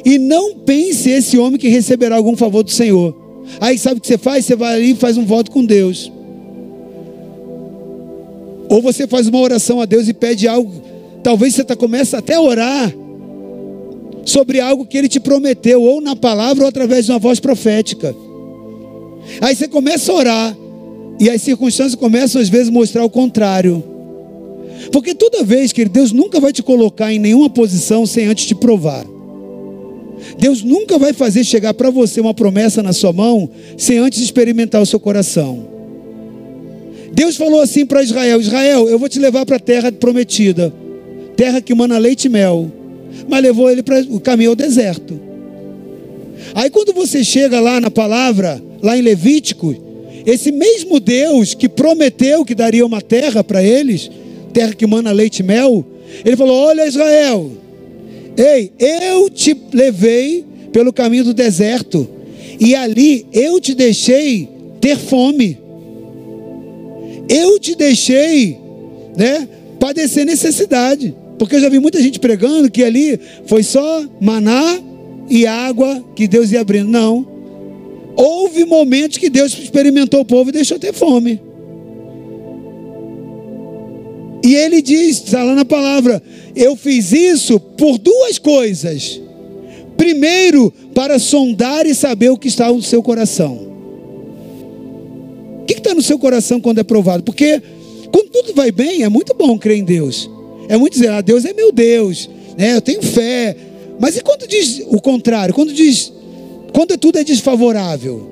[0.03, 3.15] E não pense esse homem que receberá algum favor do Senhor.
[3.59, 4.45] Aí sabe o que você faz?
[4.45, 6.11] Você vai ali e faz um voto com Deus.
[8.71, 10.71] Ou você faz uma oração a Deus e pede algo.
[11.21, 11.75] Talvez você tá,
[12.17, 12.95] até a orar
[14.23, 18.15] sobre algo que ele te prometeu, ou na palavra, ou através de uma voz profética.
[19.41, 20.57] Aí você começa a orar,
[21.19, 23.83] e as circunstâncias começam às vezes a mostrar o contrário.
[24.89, 28.55] Porque toda vez que Deus nunca vai te colocar em nenhuma posição sem antes te
[28.55, 29.05] provar.
[30.39, 34.81] Deus nunca vai fazer chegar para você uma promessa na sua mão sem antes experimentar
[34.81, 35.70] o seu coração.
[37.11, 40.73] Deus falou assim para Israel: Israel, eu vou te levar para a terra prometida,
[41.35, 42.71] terra que mana leite e mel.
[43.27, 45.19] Mas levou ele para o caminho ao deserto.
[46.55, 49.75] Aí quando você chega lá na palavra, lá em Levítico,
[50.25, 54.09] esse mesmo Deus que prometeu que daria uma terra para eles,
[54.53, 55.85] terra que mana leite e mel,
[56.23, 57.51] ele falou: Olha, Israel,
[58.37, 62.07] ei, eu te levei pelo caminho do deserto,
[62.59, 64.47] e ali eu te deixei
[64.79, 65.57] ter fome,
[67.31, 68.59] eu te deixei,
[69.15, 69.47] né,
[69.79, 74.77] padecer necessidade, porque eu já vi muita gente pregando que ali foi só maná
[75.29, 76.89] e água que Deus ia abrindo.
[76.89, 77.25] Não,
[78.17, 81.39] houve momentos que Deus experimentou o povo e deixou ter fome.
[84.43, 86.21] E ele diz, está lá na palavra,
[86.53, 89.21] eu fiz isso por duas coisas.
[89.95, 93.70] Primeiro, para sondar e saber o que está no seu coração.
[95.61, 97.23] O que está no seu coração quando é provado?
[97.23, 97.61] Porque
[98.11, 100.29] quando tudo vai bem, é muito bom crer em Deus.
[100.67, 102.75] É muito dizer, ah, Deus é meu Deus, né?
[102.75, 103.55] eu tenho fé.
[103.99, 105.53] Mas e quando diz o contrário?
[105.53, 106.11] Quando diz,
[106.73, 108.29] quando tudo é desfavorável?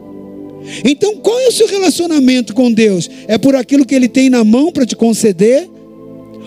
[0.84, 3.10] Então, qual é o seu relacionamento com Deus?
[3.28, 5.70] É por aquilo que Ele tem na mão para te conceder?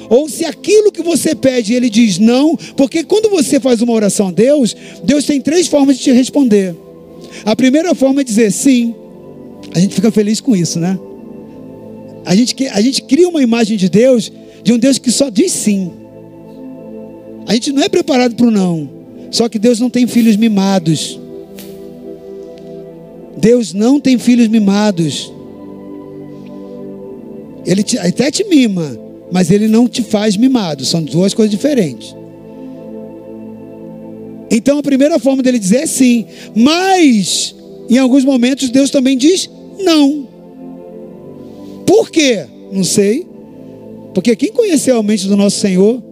[0.09, 4.29] ou se aquilo que você pede ele diz não, porque quando você faz uma oração
[4.29, 6.77] a Deus, Deus tem três formas de te responder.
[7.47, 8.95] A primeira forma é dizer sim,
[9.75, 10.99] a gente fica feliz com isso, né?
[12.25, 14.31] A gente, a gente cria uma imagem de Deus,
[14.63, 15.91] de um Deus que só diz sim.
[17.47, 18.89] A gente não é preparado para o não.
[19.31, 21.19] Só que Deus não tem filhos mimados.
[23.37, 25.33] Deus não tem filhos mimados.
[27.65, 28.99] Ele te, até te mima,
[29.31, 30.85] mas ele não te faz mimado.
[30.85, 32.15] São duas coisas diferentes.
[34.51, 37.55] Então a primeira forma dele dizer é sim, mas
[37.89, 39.51] em alguns momentos Deus também diz
[39.83, 40.29] não.
[41.87, 42.47] Por quê?
[42.73, 43.27] Não sei.
[44.15, 46.03] Porque quem conheceu a mente do nosso Senhor,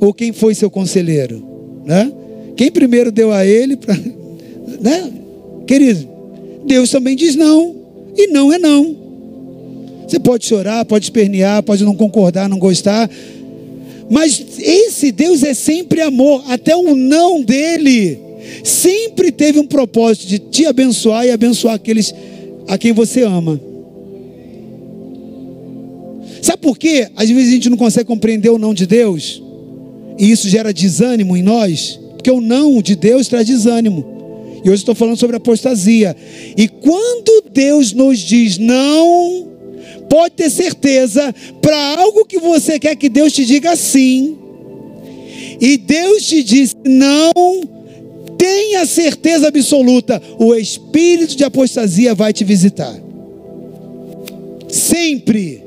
[0.00, 1.42] ou quem foi seu conselheiro,
[1.84, 2.12] né?
[2.56, 3.94] Quem primeiro deu a ele, pra,
[4.80, 5.12] né?
[5.66, 6.08] Querido,
[6.66, 7.74] Deus também diz não,
[8.16, 8.96] e não é não.
[10.06, 13.10] Você pode chorar, pode espernear, pode não concordar, não gostar,
[14.10, 18.27] mas esse Deus é sempre amor, até o não dele
[18.64, 22.14] sempre teve um propósito de te abençoar e abençoar aqueles
[22.66, 23.60] a quem você ama.
[26.42, 27.08] Sabe por quê?
[27.16, 29.42] Às vezes a gente não consegue compreender o não de Deus,
[30.18, 34.18] e isso gera desânimo em nós, porque o não de Deus traz desânimo.
[34.64, 36.16] E hoje estou falando sobre apostasia.
[36.56, 39.48] E quando Deus nos diz não,
[40.08, 44.36] pode ter certeza, para algo que você quer que Deus te diga sim,
[45.60, 47.32] e Deus te diz não,
[48.38, 52.94] tenha certeza absoluta, o espírito de apostasia vai te visitar.
[54.68, 55.62] Sempre.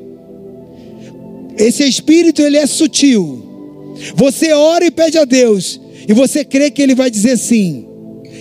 [1.58, 3.94] Esse espírito ele é sutil.
[4.16, 7.86] Você ora e pede a Deus, e você crê que ele vai dizer sim,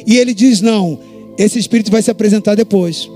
[0.06, 0.98] e ele diz não.
[1.36, 3.08] Esse espírito vai se apresentar depois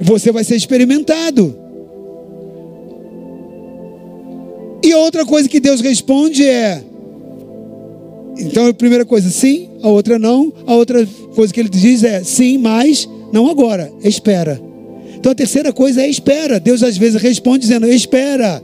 [0.00, 1.54] você vai ser experimentado.
[4.82, 6.82] E outra coisa que Deus responde é:
[8.40, 12.22] então a primeira coisa sim, a outra não, a outra coisa que ele diz é
[12.24, 14.60] sim, mas não agora, espera.
[15.16, 16.58] Então a terceira coisa é espera.
[16.58, 18.62] Deus às vezes responde dizendo: espera.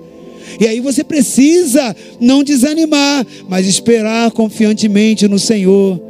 [0.60, 6.00] E aí você precisa não desanimar, mas esperar confiantemente no Senhor.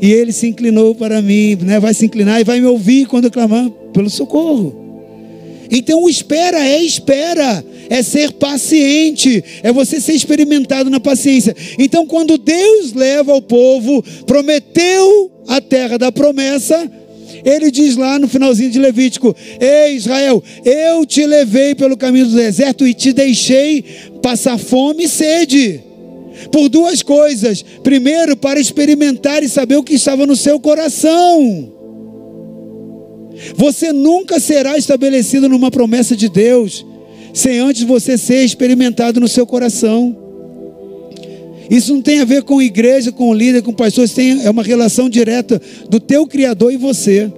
[0.00, 1.80] E ele se inclinou para mim, né?
[1.80, 4.84] vai se inclinar e vai me ouvir quando eu clamar pelo socorro.
[5.70, 11.54] Então, o espera é espera, é ser paciente, é você ser experimentado na paciência.
[11.78, 16.90] Então, quando Deus leva o povo, prometeu a terra da promessa,
[17.44, 22.36] ele diz lá no finalzinho de Levítico: Ei Israel, eu te levei pelo caminho do
[22.36, 23.84] deserto e te deixei
[24.22, 25.80] passar fome e sede.
[26.52, 27.62] Por duas coisas.
[27.82, 31.72] Primeiro, para experimentar e saber o que estava no seu coração.
[33.54, 36.84] Você nunca será estabelecido numa promessa de Deus
[37.36, 40.16] sem antes você ser experimentado no seu coração.
[41.68, 45.10] Isso não tem a ver com igreja, com líder, com pastor, tem, é uma relação
[45.10, 45.60] direta
[45.90, 47.30] do teu Criador e você.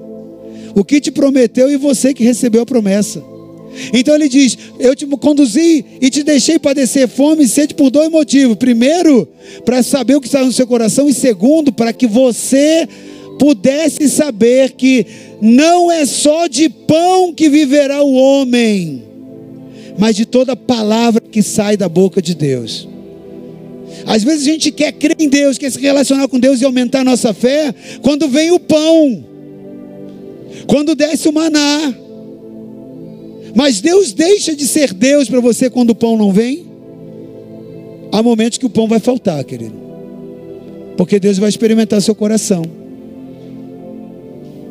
[0.73, 3.21] O que te prometeu e você que recebeu a promessa.
[3.93, 8.09] Então ele diz: Eu te conduzi e te deixei padecer fome e sede por dois
[8.09, 8.57] motivos.
[8.57, 9.27] Primeiro,
[9.65, 12.89] para saber o que está no seu coração, e segundo, para que você
[13.37, 15.05] pudesse saber que
[15.41, 19.09] não é só de pão que viverá o homem,
[19.99, 22.89] mas de toda palavra que sai da boca de Deus.
[24.07, 27.01] Às vezes a gente quer crer em Deus, quer se relacionar com Deus e aumentar
[27.01, 29.25] a nossa fé, quando vem o pão,
[30.69, 31.95] quando desce o maná.
[33.55, 36.67] Mas Deus deixa de ser Deus para você quando o pão não vem?
[38.13, 39.75] Há momentos que o pão vai faltar, querido.
[40.97, 42.63] Porque Deus vai experimentar seu coração.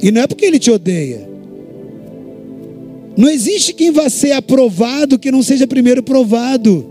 [0.01, 1.36] E não é porque ele te odeia.
[3.17, 6.85] Não existe quem vá ser aprovado que não seja primeiro provado.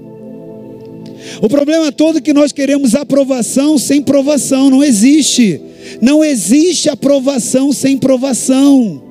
[1.41, 4.69] O problema todo é que nós queremos aprovação sem provação.
[4.69, 5.61] Não existe.
[6.01, 9.03] Não existe aprovação sem provação.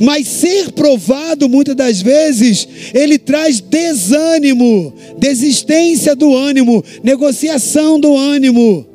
[0.00, 8.94] Mas ser provado, muitas das vezes, ele traz desânimo, desistência do ânimo, negociação do ânimo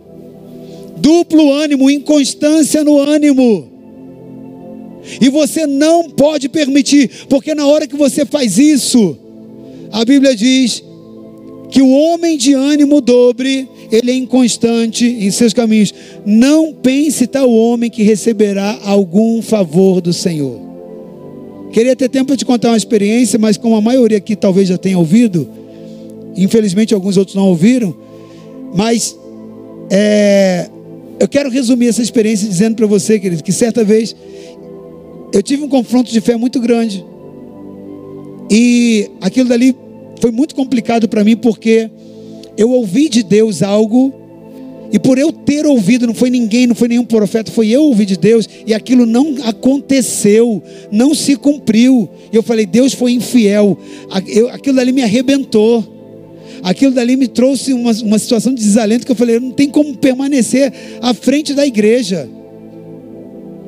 [1.00, 3.79] duplo ânimo, inconstância no ânimo.
[5.22, 9.18] E você não pode permitir, porque na hora que você faz isso,
[9.92, 10.84] a Bíblia diz
[11.70, 15.94] que o homem de ânimo dobre, ele é inconstante em seus caminhos.
[16.26, 20.60] Não pense tal homem que receberá algum favor do Senhor.
[21.72, 24.98] Queria ter tempo te contar uma experiência, mas como a maioria aqui talvez já tenha
[24.98, 25.48] ouvido,
[26.36, 27.96] infelizmente alguns outros não ouviram,
[28.76, 29.16] mas
[29.92, 30.68] é,
[31.20, 34.16] eu quero resumir essa experiência dizendo para você, querido, que certa vez
[35.34, 37.06] eu tive um confronto de fé muito grande.
[38.50, 39.76] E aquilo dali
[40.20, 41.90] foi muito complicado para mim porque
[42.58, 44.14] eu ouvi de Deus algo
[44.92, 48.06] e por eu ter ouvido, não foi ninguém, não foi nenhum profeta, foi eu ouvir
[48.06, 52.10] de Deus, e aquilo não aconteceu, não se cumpriu.
[52.34, 53.78] E eu falei, Deus foi infiel.
[54.52, 55.98] Aquilo ali me arrebentou.
[56.64, 59.96] aquilo dali me trouxe uma, uma situação de desalento que eu falei, não tem como
[59.96, 62.28] permanecer à frente da igreja.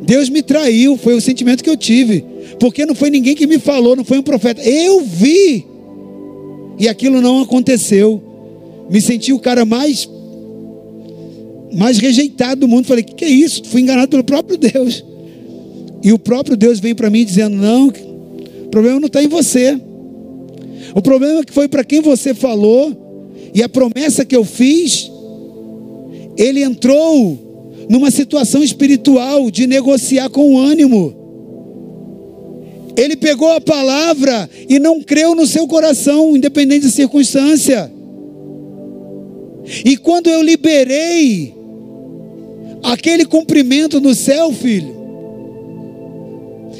[0.02, 2.26] Deus me traiu, foi o sentimento que eu tive.
[2.60, 4.62] Porque não foi ninguém que me falou, não foi um profeta.
[4.62, 5.66] Eu vi.
[6.80, 8.22] E aquilo não aconteceu.
[8.90, 10.10] Me senti o cara mais
[11.74, 12.88] mais rejeitado do mundo.
[12.88, 13.64] Falei: "Que que é isso?
[13.66, 15.06] Fui enganado pelo próprio Deus".
[16.04, 19.80] E o próprio Deus veio para mim dizendo: "Não, o problema não está em você.
[20.96, 25.12] O problema é que foi para quem você falou e a promessa que eu fiz,
[26.38, 27.51] ele entrou
[27.92, 31.14] numa situação espiritual de negociar com o ânimo.
[32.96, 37.92] Ele pegou a palavra e não creu no seu coração, independente da circunstância.
[39.84, 41.54] E quando eu liberei
[42.82, 44.96] aquele cumprimento no céu, filho,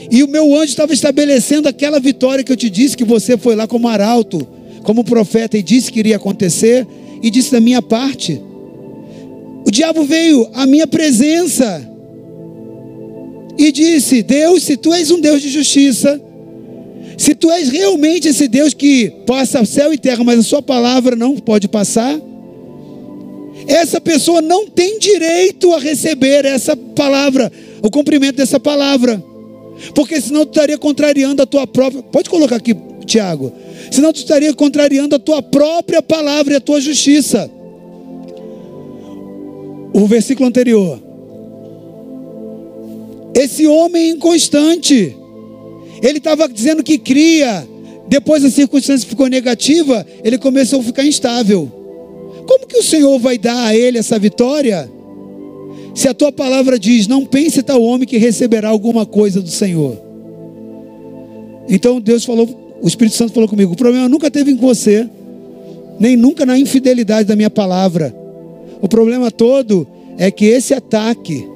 [0.10, 3.54] e o meu anjo estava estabelecendo aquela vitória que eu te disse, que você foi
[3.54, 4.48] lá como arauto,
[4.84, 6.88] como profeta, e disse que iria acontecer,
[7.22, 8.42] e disse da minha parte.
[9.66, 11.88] O diabo veio à minha presença
[13.58, 16.20] e disse: Deus, se tu és um Deus de justiça,
[17.18, 21.16] se tu és realmente esse Deus que passa céu e terra, mas a sua palavra
[21.16, 22.20] não pode passar,
[23.68, 27.52] essa pessoa não tem direito a receber essa palavra,
[27.84, 29.24] o cumprimento dessa palavra,
[29.94, 32.02] porque senão tu estaria contrariando a tua própria.
[32.04, 33.54] Pode colocar aqui, Tiago.
[33.92, 37.50] Senão tu estaria contrariando a tua própria palavra e a tua justiça
[39.94, 41.00] o versículo anterior.
[43.34, 45.16] Esse homem inconstante,
[46.02, 47.68] ele estava dizendo que cria,
[48.08, 51.72] depois a circunstância ficou negativa, ele começou a ficar instável.
[52.46, 54.90] Como que o Senhor vai dar a ele essa vitória?
[55.94, 59.98] Se a tua palavra diz: Não pense tal homem que receberá alguma coisa do Senhor.
[61.70, 62.50] Então Deus falou,
[62.82, 65.08] o Espírito Santo falou comigo: O problema nunca teve em você,
[66.00, 68.21] nem nunca na infidelidade da minha palavra
[68.82, 71.48] o problema todo é que esse ataque,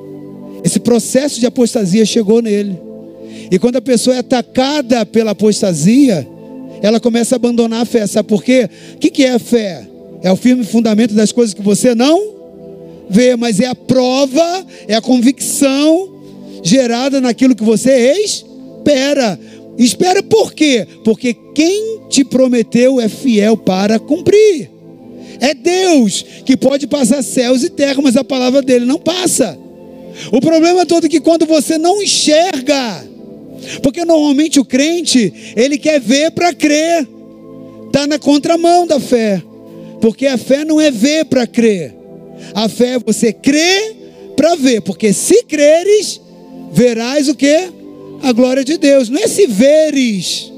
[0.63, 2.79] esse processo de apostasia chegou nele.
[3.51, 6.27] E quando a pessoa é atacada pela apostasia,
[6.81, 8.05] ela começa a abandonar a fé.
[8.07, 8.69] Sabe por quê?
[8.95, 9.87] O que é a fé?
[10.21, 12.35] É o firme fundamento das coisas que você não
[13.09, 16.09] vê, mas é a prova, é a convicção
[16.63, 19.39] gerada naquilo que você espera.
[19.77, 20.87] Espera por quê?
[21.03, 24.74] Porque quem te prometeu é fiel para cumprir.
[25.39, 29.57] É Deus que pode passar céus e terra, mas a palavra dele não passa.
[30.31, 33.05] O problema todo é que quando você não enxerga,
[33.81, 37.07] porque normalmente o crente, ele quer ver para crer,
[37.87, 39.41] está na contramão da fé,
[40.01, 41.93] porque a fé não é ver para crer,
[42.53, 43.95] a fé é você crer
[44.35, 46.21] para ver, porque se creres,
[46.71, 47.69] verás o que?
[48.21, 50.51] A glória de Deus, não é se veres,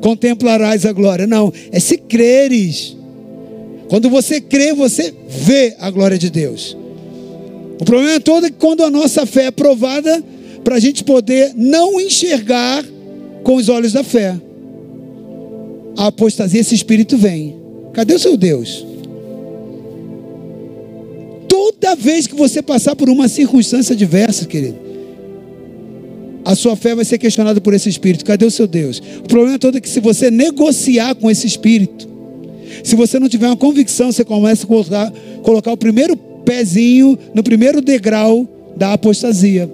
[0.00, 2.96] contemplarás a glória, não, é se creres.
[3.90, 6.76] Quando você crê, você vê a glória de Deus.
[7.80, 10.22] O problema todo é que quando a nossa fé é provada,
[10.62, 12.84] para a gente poder não enxergar
[13.42, 14.40] com os olhos da fé,
[15.96, 17.56] a apostasia, esse espírito vem.
[17.92, 18.86] Cadê o seu Deus?
[21.48, 24.78] Toda vez que você passar por uma circunstância diversa, querido,
[26.44, 28.24] a sua fé vai ser questionada por esse espírito.
[28.24, 29.02] Cadê o seu Deus?
[29.18, 32.09] O problema todo é que se você negociar com esse espírito,
[32.82, 37.42] se você não tiver uma convicção, você começa a colocar, colocar o primeiro pezinho no
[37.42, 39.70] primeiro degrau da apostasia.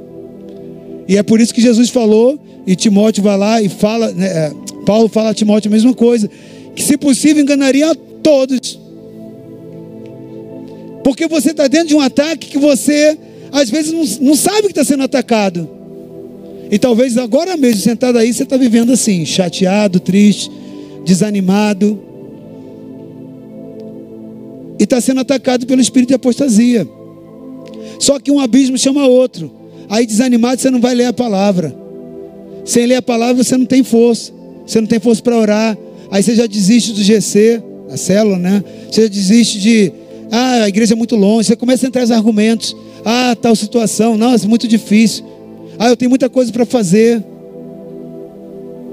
[1.08, 4.52] E é por isso que Jesus falou, e Timóteo vai lá e fala, né, é,
[4.84, 6.28] Paulo fala a Timóteo a mesma coisa,
[6.74, 8.78] que se possível enganaria a todos.
[11.04, 13.16] Porque você está dentro de um ataque que você,
[13.52, 15.68] às vezes, não, não sabe que está sendo atacado.
[16.68, 20.50] E talvez agora mesmo, sentado aí, você está vivendo assim, chateado, triste,
[21.04, 22.05] desanimado
[24.78, 26.86] e está sendo atacado pelo espírito de apostasia.
[27.98, 29.50] Só que um abismo chama outro.
[29.88, 31.74] Aí desanimado você não vai ler a palavra.
[32.64, 34.32] Sem ler a palavra você não tem força.
[34.66, 35.78] Você não tem força para orar.
[36.10, 38.62] Aí você já desiste do GC, a célula, né?
[38.90, 39.92] Você já desiste de,
[40.30, 41.48] ah, a igreja é muito longe.
[41.48, 42.76] Você começa a entrar os argumentos.
[43.04, 45.24] Ah, tal situação, não, é muito difícil.
[45.78, 47.22] Ah, eu tenho muita coisa para fazer.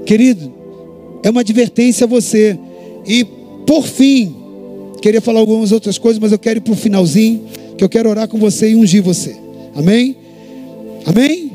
[0.06, 0.52] Querido,
[1.22, 2.58] é uma advertência a você.
[3.06, 3.24] E
[3.66, 4.34] por fim,
[5.04, 7.44] Queria falar algumas outras coisas, mas eu quero ir para o finalzinho,
[7.76, 9.36] que eu quero orar com você e ungir você.
[9.74, 10.16] Amém?
[11.04, 11.52] Amém?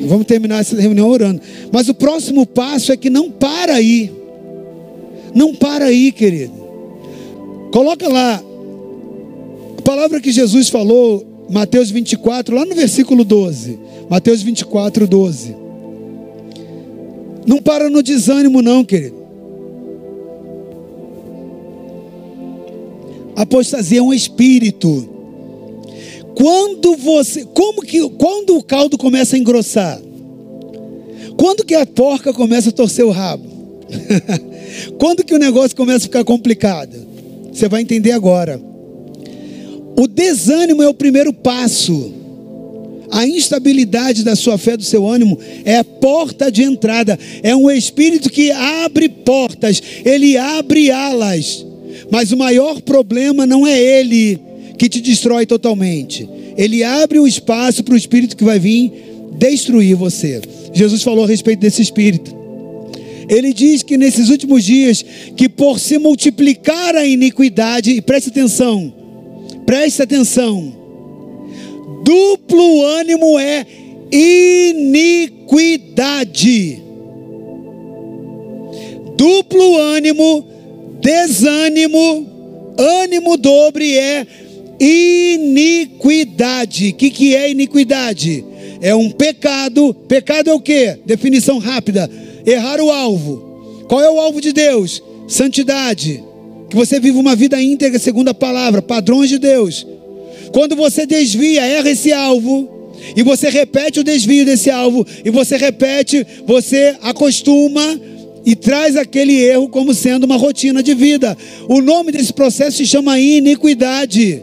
[0.00, 1.40] Vamos terminar essa reunião orando.
[1.72, 4.12] Mas o próximo passo é que não para aí.
[5.34, 6.52] Não para aí, querido.
[7.72, 8.44] Coloca lá
[9.78, 13.78] a palavra que Jesus falou, Mateus 24, lá no versículo 12.
[14.10, 15.56] Mateus 24, 12.
[17.46, 19.21] Não para no desânimo, não, querido.
[23.42, 25.08] Apostasia é um espírito.
[26.36, 30.00] Quando você, como que, quando o caldo começa a engrossar?
[31.36, 33.44] Quando que a porca começa a torcer o rabo?
[34.96, 36.96] quando que o negócio começa a ficar complicado?
[37.52, 38.60] Você vai entender agora.
[39.98, 42.12] O desânimo é o primeiro passo.
[43.10, 47.18] A instabilidade da sua fé, do seu ânimo, é a porta de entrada.
[47.42, 51.71] É um espírito que abre portas, ele abre alas.
[52.12, 54.38] Mas o maior problema não é ele
[54.76, 56.28] que te destrói totalmente.
[56.58, 58.92] Ele abre o espaço para o espírito que vai vir
[59.38, 60.42] destruir você.
[60.74, 62.36] Jesus falou a respeito desse espírito.
[63.30, 65.02] Ele diz que nesses últimos dias,
[65.34, 68.92] que por se multiplicar a iniquidade, e preste atenção,
[69.64, 70.70] preste atenção,
[72.04, 73.64] duplo ânimo é
[74.12, 75.32] iniquidade.
[79.16, 80.51] Duplo ânimo,
[81.02, 84.26] desânimo, ânimo dobre é
[84.80, 86.90] iniquidade.
[86.90, 88.44] O que, que é iniquidade?
[88.80, 89.92] É um pecado.
[90.08, 90.96] Pecado é o que?
[91.04, 92.08] Definição rápida:
[92.46, 93.84] errar o alvo.
[93.88, 95.02] Qual é o alvo de Deus?
[95.28, 96.22] Santidade.
[96.70, 99.86] Que você viva uma vida íntegra segundo a palavra, padrões de Deus.
[100.52, 105.56] Quando você desvia, erra esse alvo, e você repete o desvio desse alvo, e você
[105.56, 108.00] repete, você acostuma
[108.44, 111.36] e traz aquele erro como sendo uma rotina de vida.
[111.68, 114.42] O nome desse processo se chama iniquidade.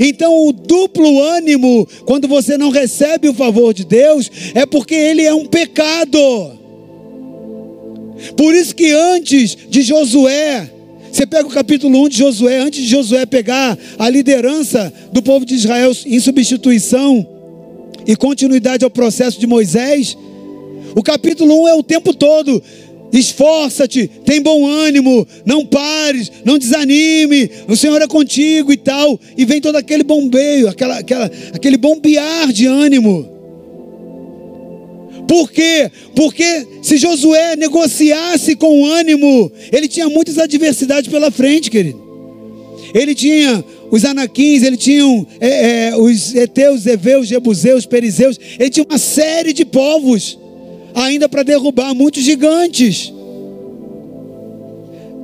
[0.00, 5.22] Então, o duplo ânimo, quando você não recebe o favor de Deus, é porque ele
[5.22, 6.18] é um pecado.
[8.36, 10.70] Por isso que antes de Josué,
[11.10, 15.44] você pega o capítulo 1 de Josué, antes de Josué pegar a liderança do povo
[15.44, 17.26] de Israel em substituição
[18.06, 20.16] e continuidade ao processo de Moisés,
[20.94, 22.62] o capítulo 1 é o tempo todo
[23.12, 29.18] Esforça-te, tem bom ânimo, não pares, não desanime, o Senhor é contigo e tal.
[29.36, 33.38] E vem todo aquele bombeio, aquela, aquela, aquele bombear de ânimo.
[35.26, 35.90] Por quê?
[36.14, 42.08] Porque se Josué negociasse com ânimo, ele tinha muitas adversidades pela frente, querido.
[42.94, 45.04] Ele tinha os anaquins, ele tinha
[45.40, 50.38] é, é, os eteus, eveus, jebuseus, perizeus, ele tinha uma série de povos
[50.94, 53.12] ainda para derrubar muitos gigantes.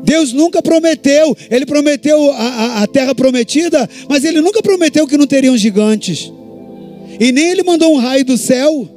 [0.04, 5.16] Deus nunca prometeu, Ele prometeu a, a, a, terra prometida, mas Ele nunca prometeu que
[5.16, 6.30] não teriam gigantes.
[7.18, 8.88] E nem Ele mandou um raio do céu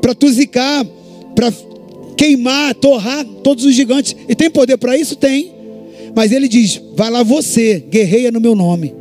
[0.00, 0.86] para tuzicar,
[1.34, 1.52] para
[2.16, 4.16] queimar, torrar todos os gigantes.
[4.28, 5.14] E tem poder para isso?
[5.14, 5.52] Tem.
[6.16, 8.94] Mas Ele diz: vai lá você, guerreia no meu nome.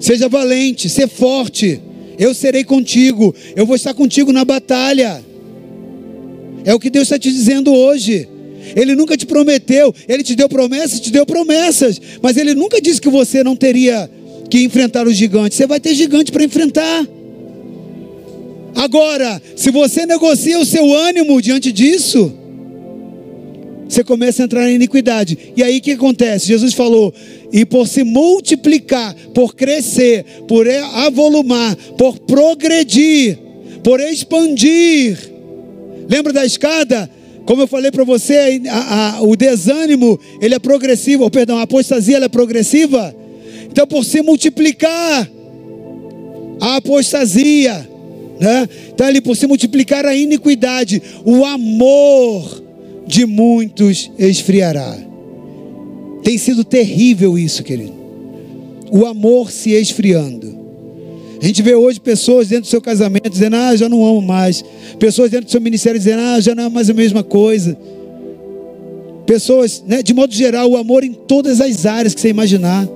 [0.00, 1.80] Seja valente, ser forte.
[2.20, 5.24] Eu serei contigo, eu vou estar contigo na batalha.
[6.66, 8.28] É o que Deus está te dizendo hoje.
[8.76, 13.00] Ele nunca te prometeu, ele te deu promessas, te deu promessas, mas ele nunca disse
[13.00, 14.10] que você não teria
[14.50, 15.56] que enfrentar os gigantes.
[15.56, 17.08] Você vai ter gigante para enfrentar.
[18.74, 22.34] Agora, se você negocia o seu ânimo diante disso,
[23.94, 25.36] você começa a entrar em iniquidade.
[25.56, 26.46] E aí o que acontece?
[26.46, 27.12] Jesus falou:
[27.52, 33.38] e por se multiplicar, por crescer, por avolumar, por progredir,
[33.82, 35.18] por expandir.
[36.08, 37.10] Lembra da escada?
[37.44, 41.62] Como eu falei para você, a, a, o desânimo ele é progressivo, ou perdão, a
[41.62, 43.14] apostasia é progressiva.
[43.70, 45.28] Então, por se multiplicar
[46.60, 47.88] a apostasia,
[48.38, 48.68] né?
[48.92, 52.69] Então, ali por se multiplicar a iniquidade, o amor
[53.10, 54.96] de muitos esfriará.
[56.22, 57.92] Tem sido terrível isso, querido.
[58.90, 60.58] O amor se esfriando.
[61.42, 64.64] A gente vê hoje pessoas dentro do seu casamento dizendo: Ah, já não amo mais.
[64.98, 67.76] Pessoas dentro do seu ministério dizendo: Ah, já não é mais a mesma coisa.
[69.26, 72.86] Pessoas, né, de modo geral, o amor em todas as áreas que você imaginar.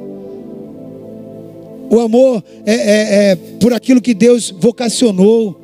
[1.90, 5.60] O amor é, é, é por aquilo que Deus vocacionou.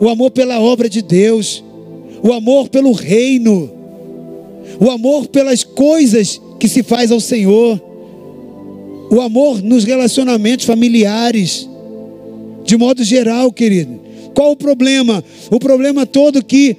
[0.00, 1.64] O amor pela obra de Deus.
[2.22, 3.79] O amor pelo reino
[4.80, 7.80] o amor pelas coisas que se faz ao Senhor,
[9.10, 11.68] o amor nos relacionamentos familiares,
[12.64, 14.00] de modo geral, querido.
[14.34, 15.22] Qual o problema?
[15.50, 16.76] O problema todo que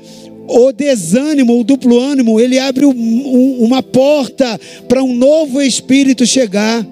[0.48, 6.26] o desânimo, o duplo ânimo, ele abre um, um, uma porta para um novo espírito
[6.26, 6.86] chegar.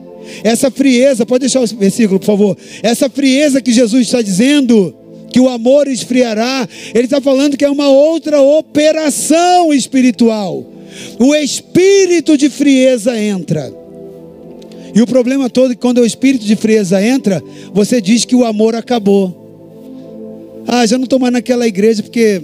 [0.43, 2.57] Essa frieza, pode deixar o versículo, por favor.
[2.83, 4.93] Essa frieza que Jesus está dizendo,
[5.31, 10.78] que o amor esfriará, ele está falando que é uma outra operação espiritual
[11.19, 13.71] o espírito de frieza entra.
[14.93, 17.43] E o problema todo é que quando o espírito de frieza entra,
[17.73, 20.63] você diz que o amor acabou.
[20.67, 22.41] Ah, já não estou mais naquela igreja porque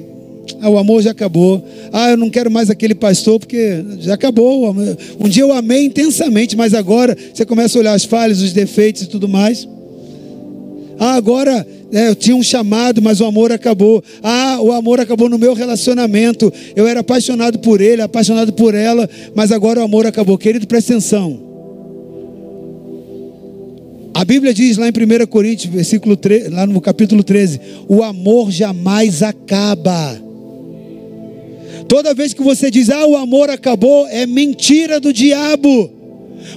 [0.62, 1.64] Ah, o amor já acabou.
[1.92, 4.76] Ah, eu não quero mais aquele pastor porque já acabou.
[5.20, 9.04] Um dia eu amei intensamente, mas agora você começa a olhar as falhas, os defeitos
[9.04, 9.68] e tudo mais.
[11.00, 11.66] Ah, agora
[11.96, 14.04] é, eu tinha um chamado, mas o amor acabou.
[14.22, 16.52] Ah, o amor acabou no meu relacionamento.
[16.76, 20.38] Eu era apaixonado por ele, apaixonado por ela, mas agora o amor acabou.
[20.38, 21.40] Querido, presta atenção.
[24.14, 28.52] A Bíblia diz lá em 1 Coríntios, versículo 3, lá no capítulo 13: o amor
[28.52, 30.22] jamais acaba.
[31.88, 35.90] Toda vez que você diz, ah, o amor acabou, é mentira do diabo,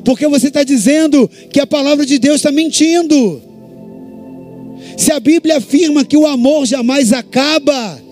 [0.04, 3.47] porque você está dizendo que a palavra de Deus está mentindo.
[4.98, 8.02] Se a Bíblia afirma que o amor jamais acaba,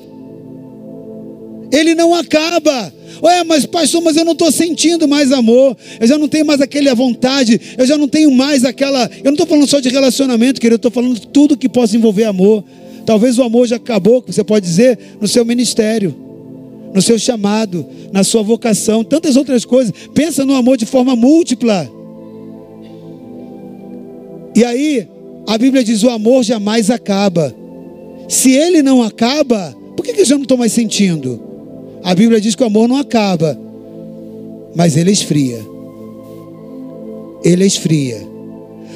[1.72, 2.94] ele não acaba.
[3.20, 6.60] Ué, mas pastor, mas eu não estou sentindo mais amor, eu já não tenho mais
[6.60, 9.10] aquela vontade, eu já não tenho mais aquela.
[9.18, 11.96] Eu não estou falando só de relacionamento, querido, eu estou falando de tudo que possa
[11.96, 12.62] envolver amor.
[13.04, 16.14] Talvez o amor já acabou, você pode dizer, no seu ministério,
[16.94, 19.92] no seu chamado, na sua vocação, tantas outras coisas.
[20.14, 21.90] Pensa no amor de forma múltipla.
[24.54, 25.15] E aí,
[25.46, 27.54] a Bíblia diz: o amor jamais acaba.
[28.28, 31.40] Se ele não acaba, por que, que eu já não estou mais sentindo?
[32.02, 33.58] A Bíblia diz que o amor não acaba,
[34.74, 35.60] mas ele esfria.
[37.44, 38.20] Ele esfria.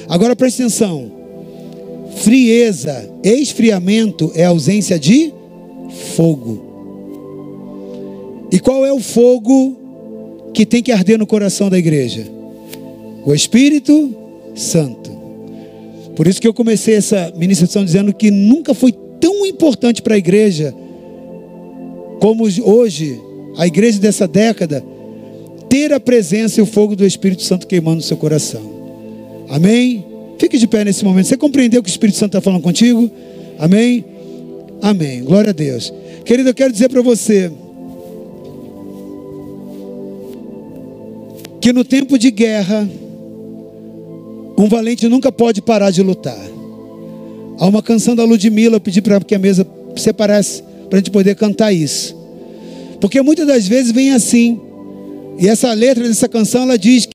[0.09, 1.11] Agora preste atenção:
[2.17, 5.33] frieza, esfriamento é ausência de
[6.17, 6.71] fogo.
[8.53, 9.77] E qual é o fogo
[10.53, 12.27] que tem que arder no coração da igreja?
[13.25, 14.15] O Espírito
[14.55, 15.10] Santo.
[16.21, 20.19] Por isso que eu comecei essa ministração dizendo que nunca foi tão importante para a
[20.19, 20.75] igreja
[22.21, 23.19] como hoje,
[23.57, 24.85] a igreja dessa década,
[25.71, 28.61] ter a presença e o fogo do Espírito Santo queimando no seu coração.
[29.49, 30.05] Amém?
[30.39, 31.25] Fique de pé nesse momento.
[31.25, 33.11] Você compreendeu o que o Espírito Santo está falando contigo?
[33.59, 34.05] Amém?
[34.83, 35.25] Amém.
[35.25, 35.91] Glória a Deus.
[36.27, 37.51] Querido, eu quero dizer para você
[41.63, 42.87] que no tempo de guerra,
[44.61, 46.39] um valente nunca pode parar de lutar.
[47.59, 49.67] Há uma canção da Ludmilla, eu pedi para que a mesa
[49.97, 52.17] separasse, para a gente poder cantar isso.
[53.01, 54.61] Porque muitas das vezes vem assim.
[55.39, 57.07] E essa letra dessa canção, ela diz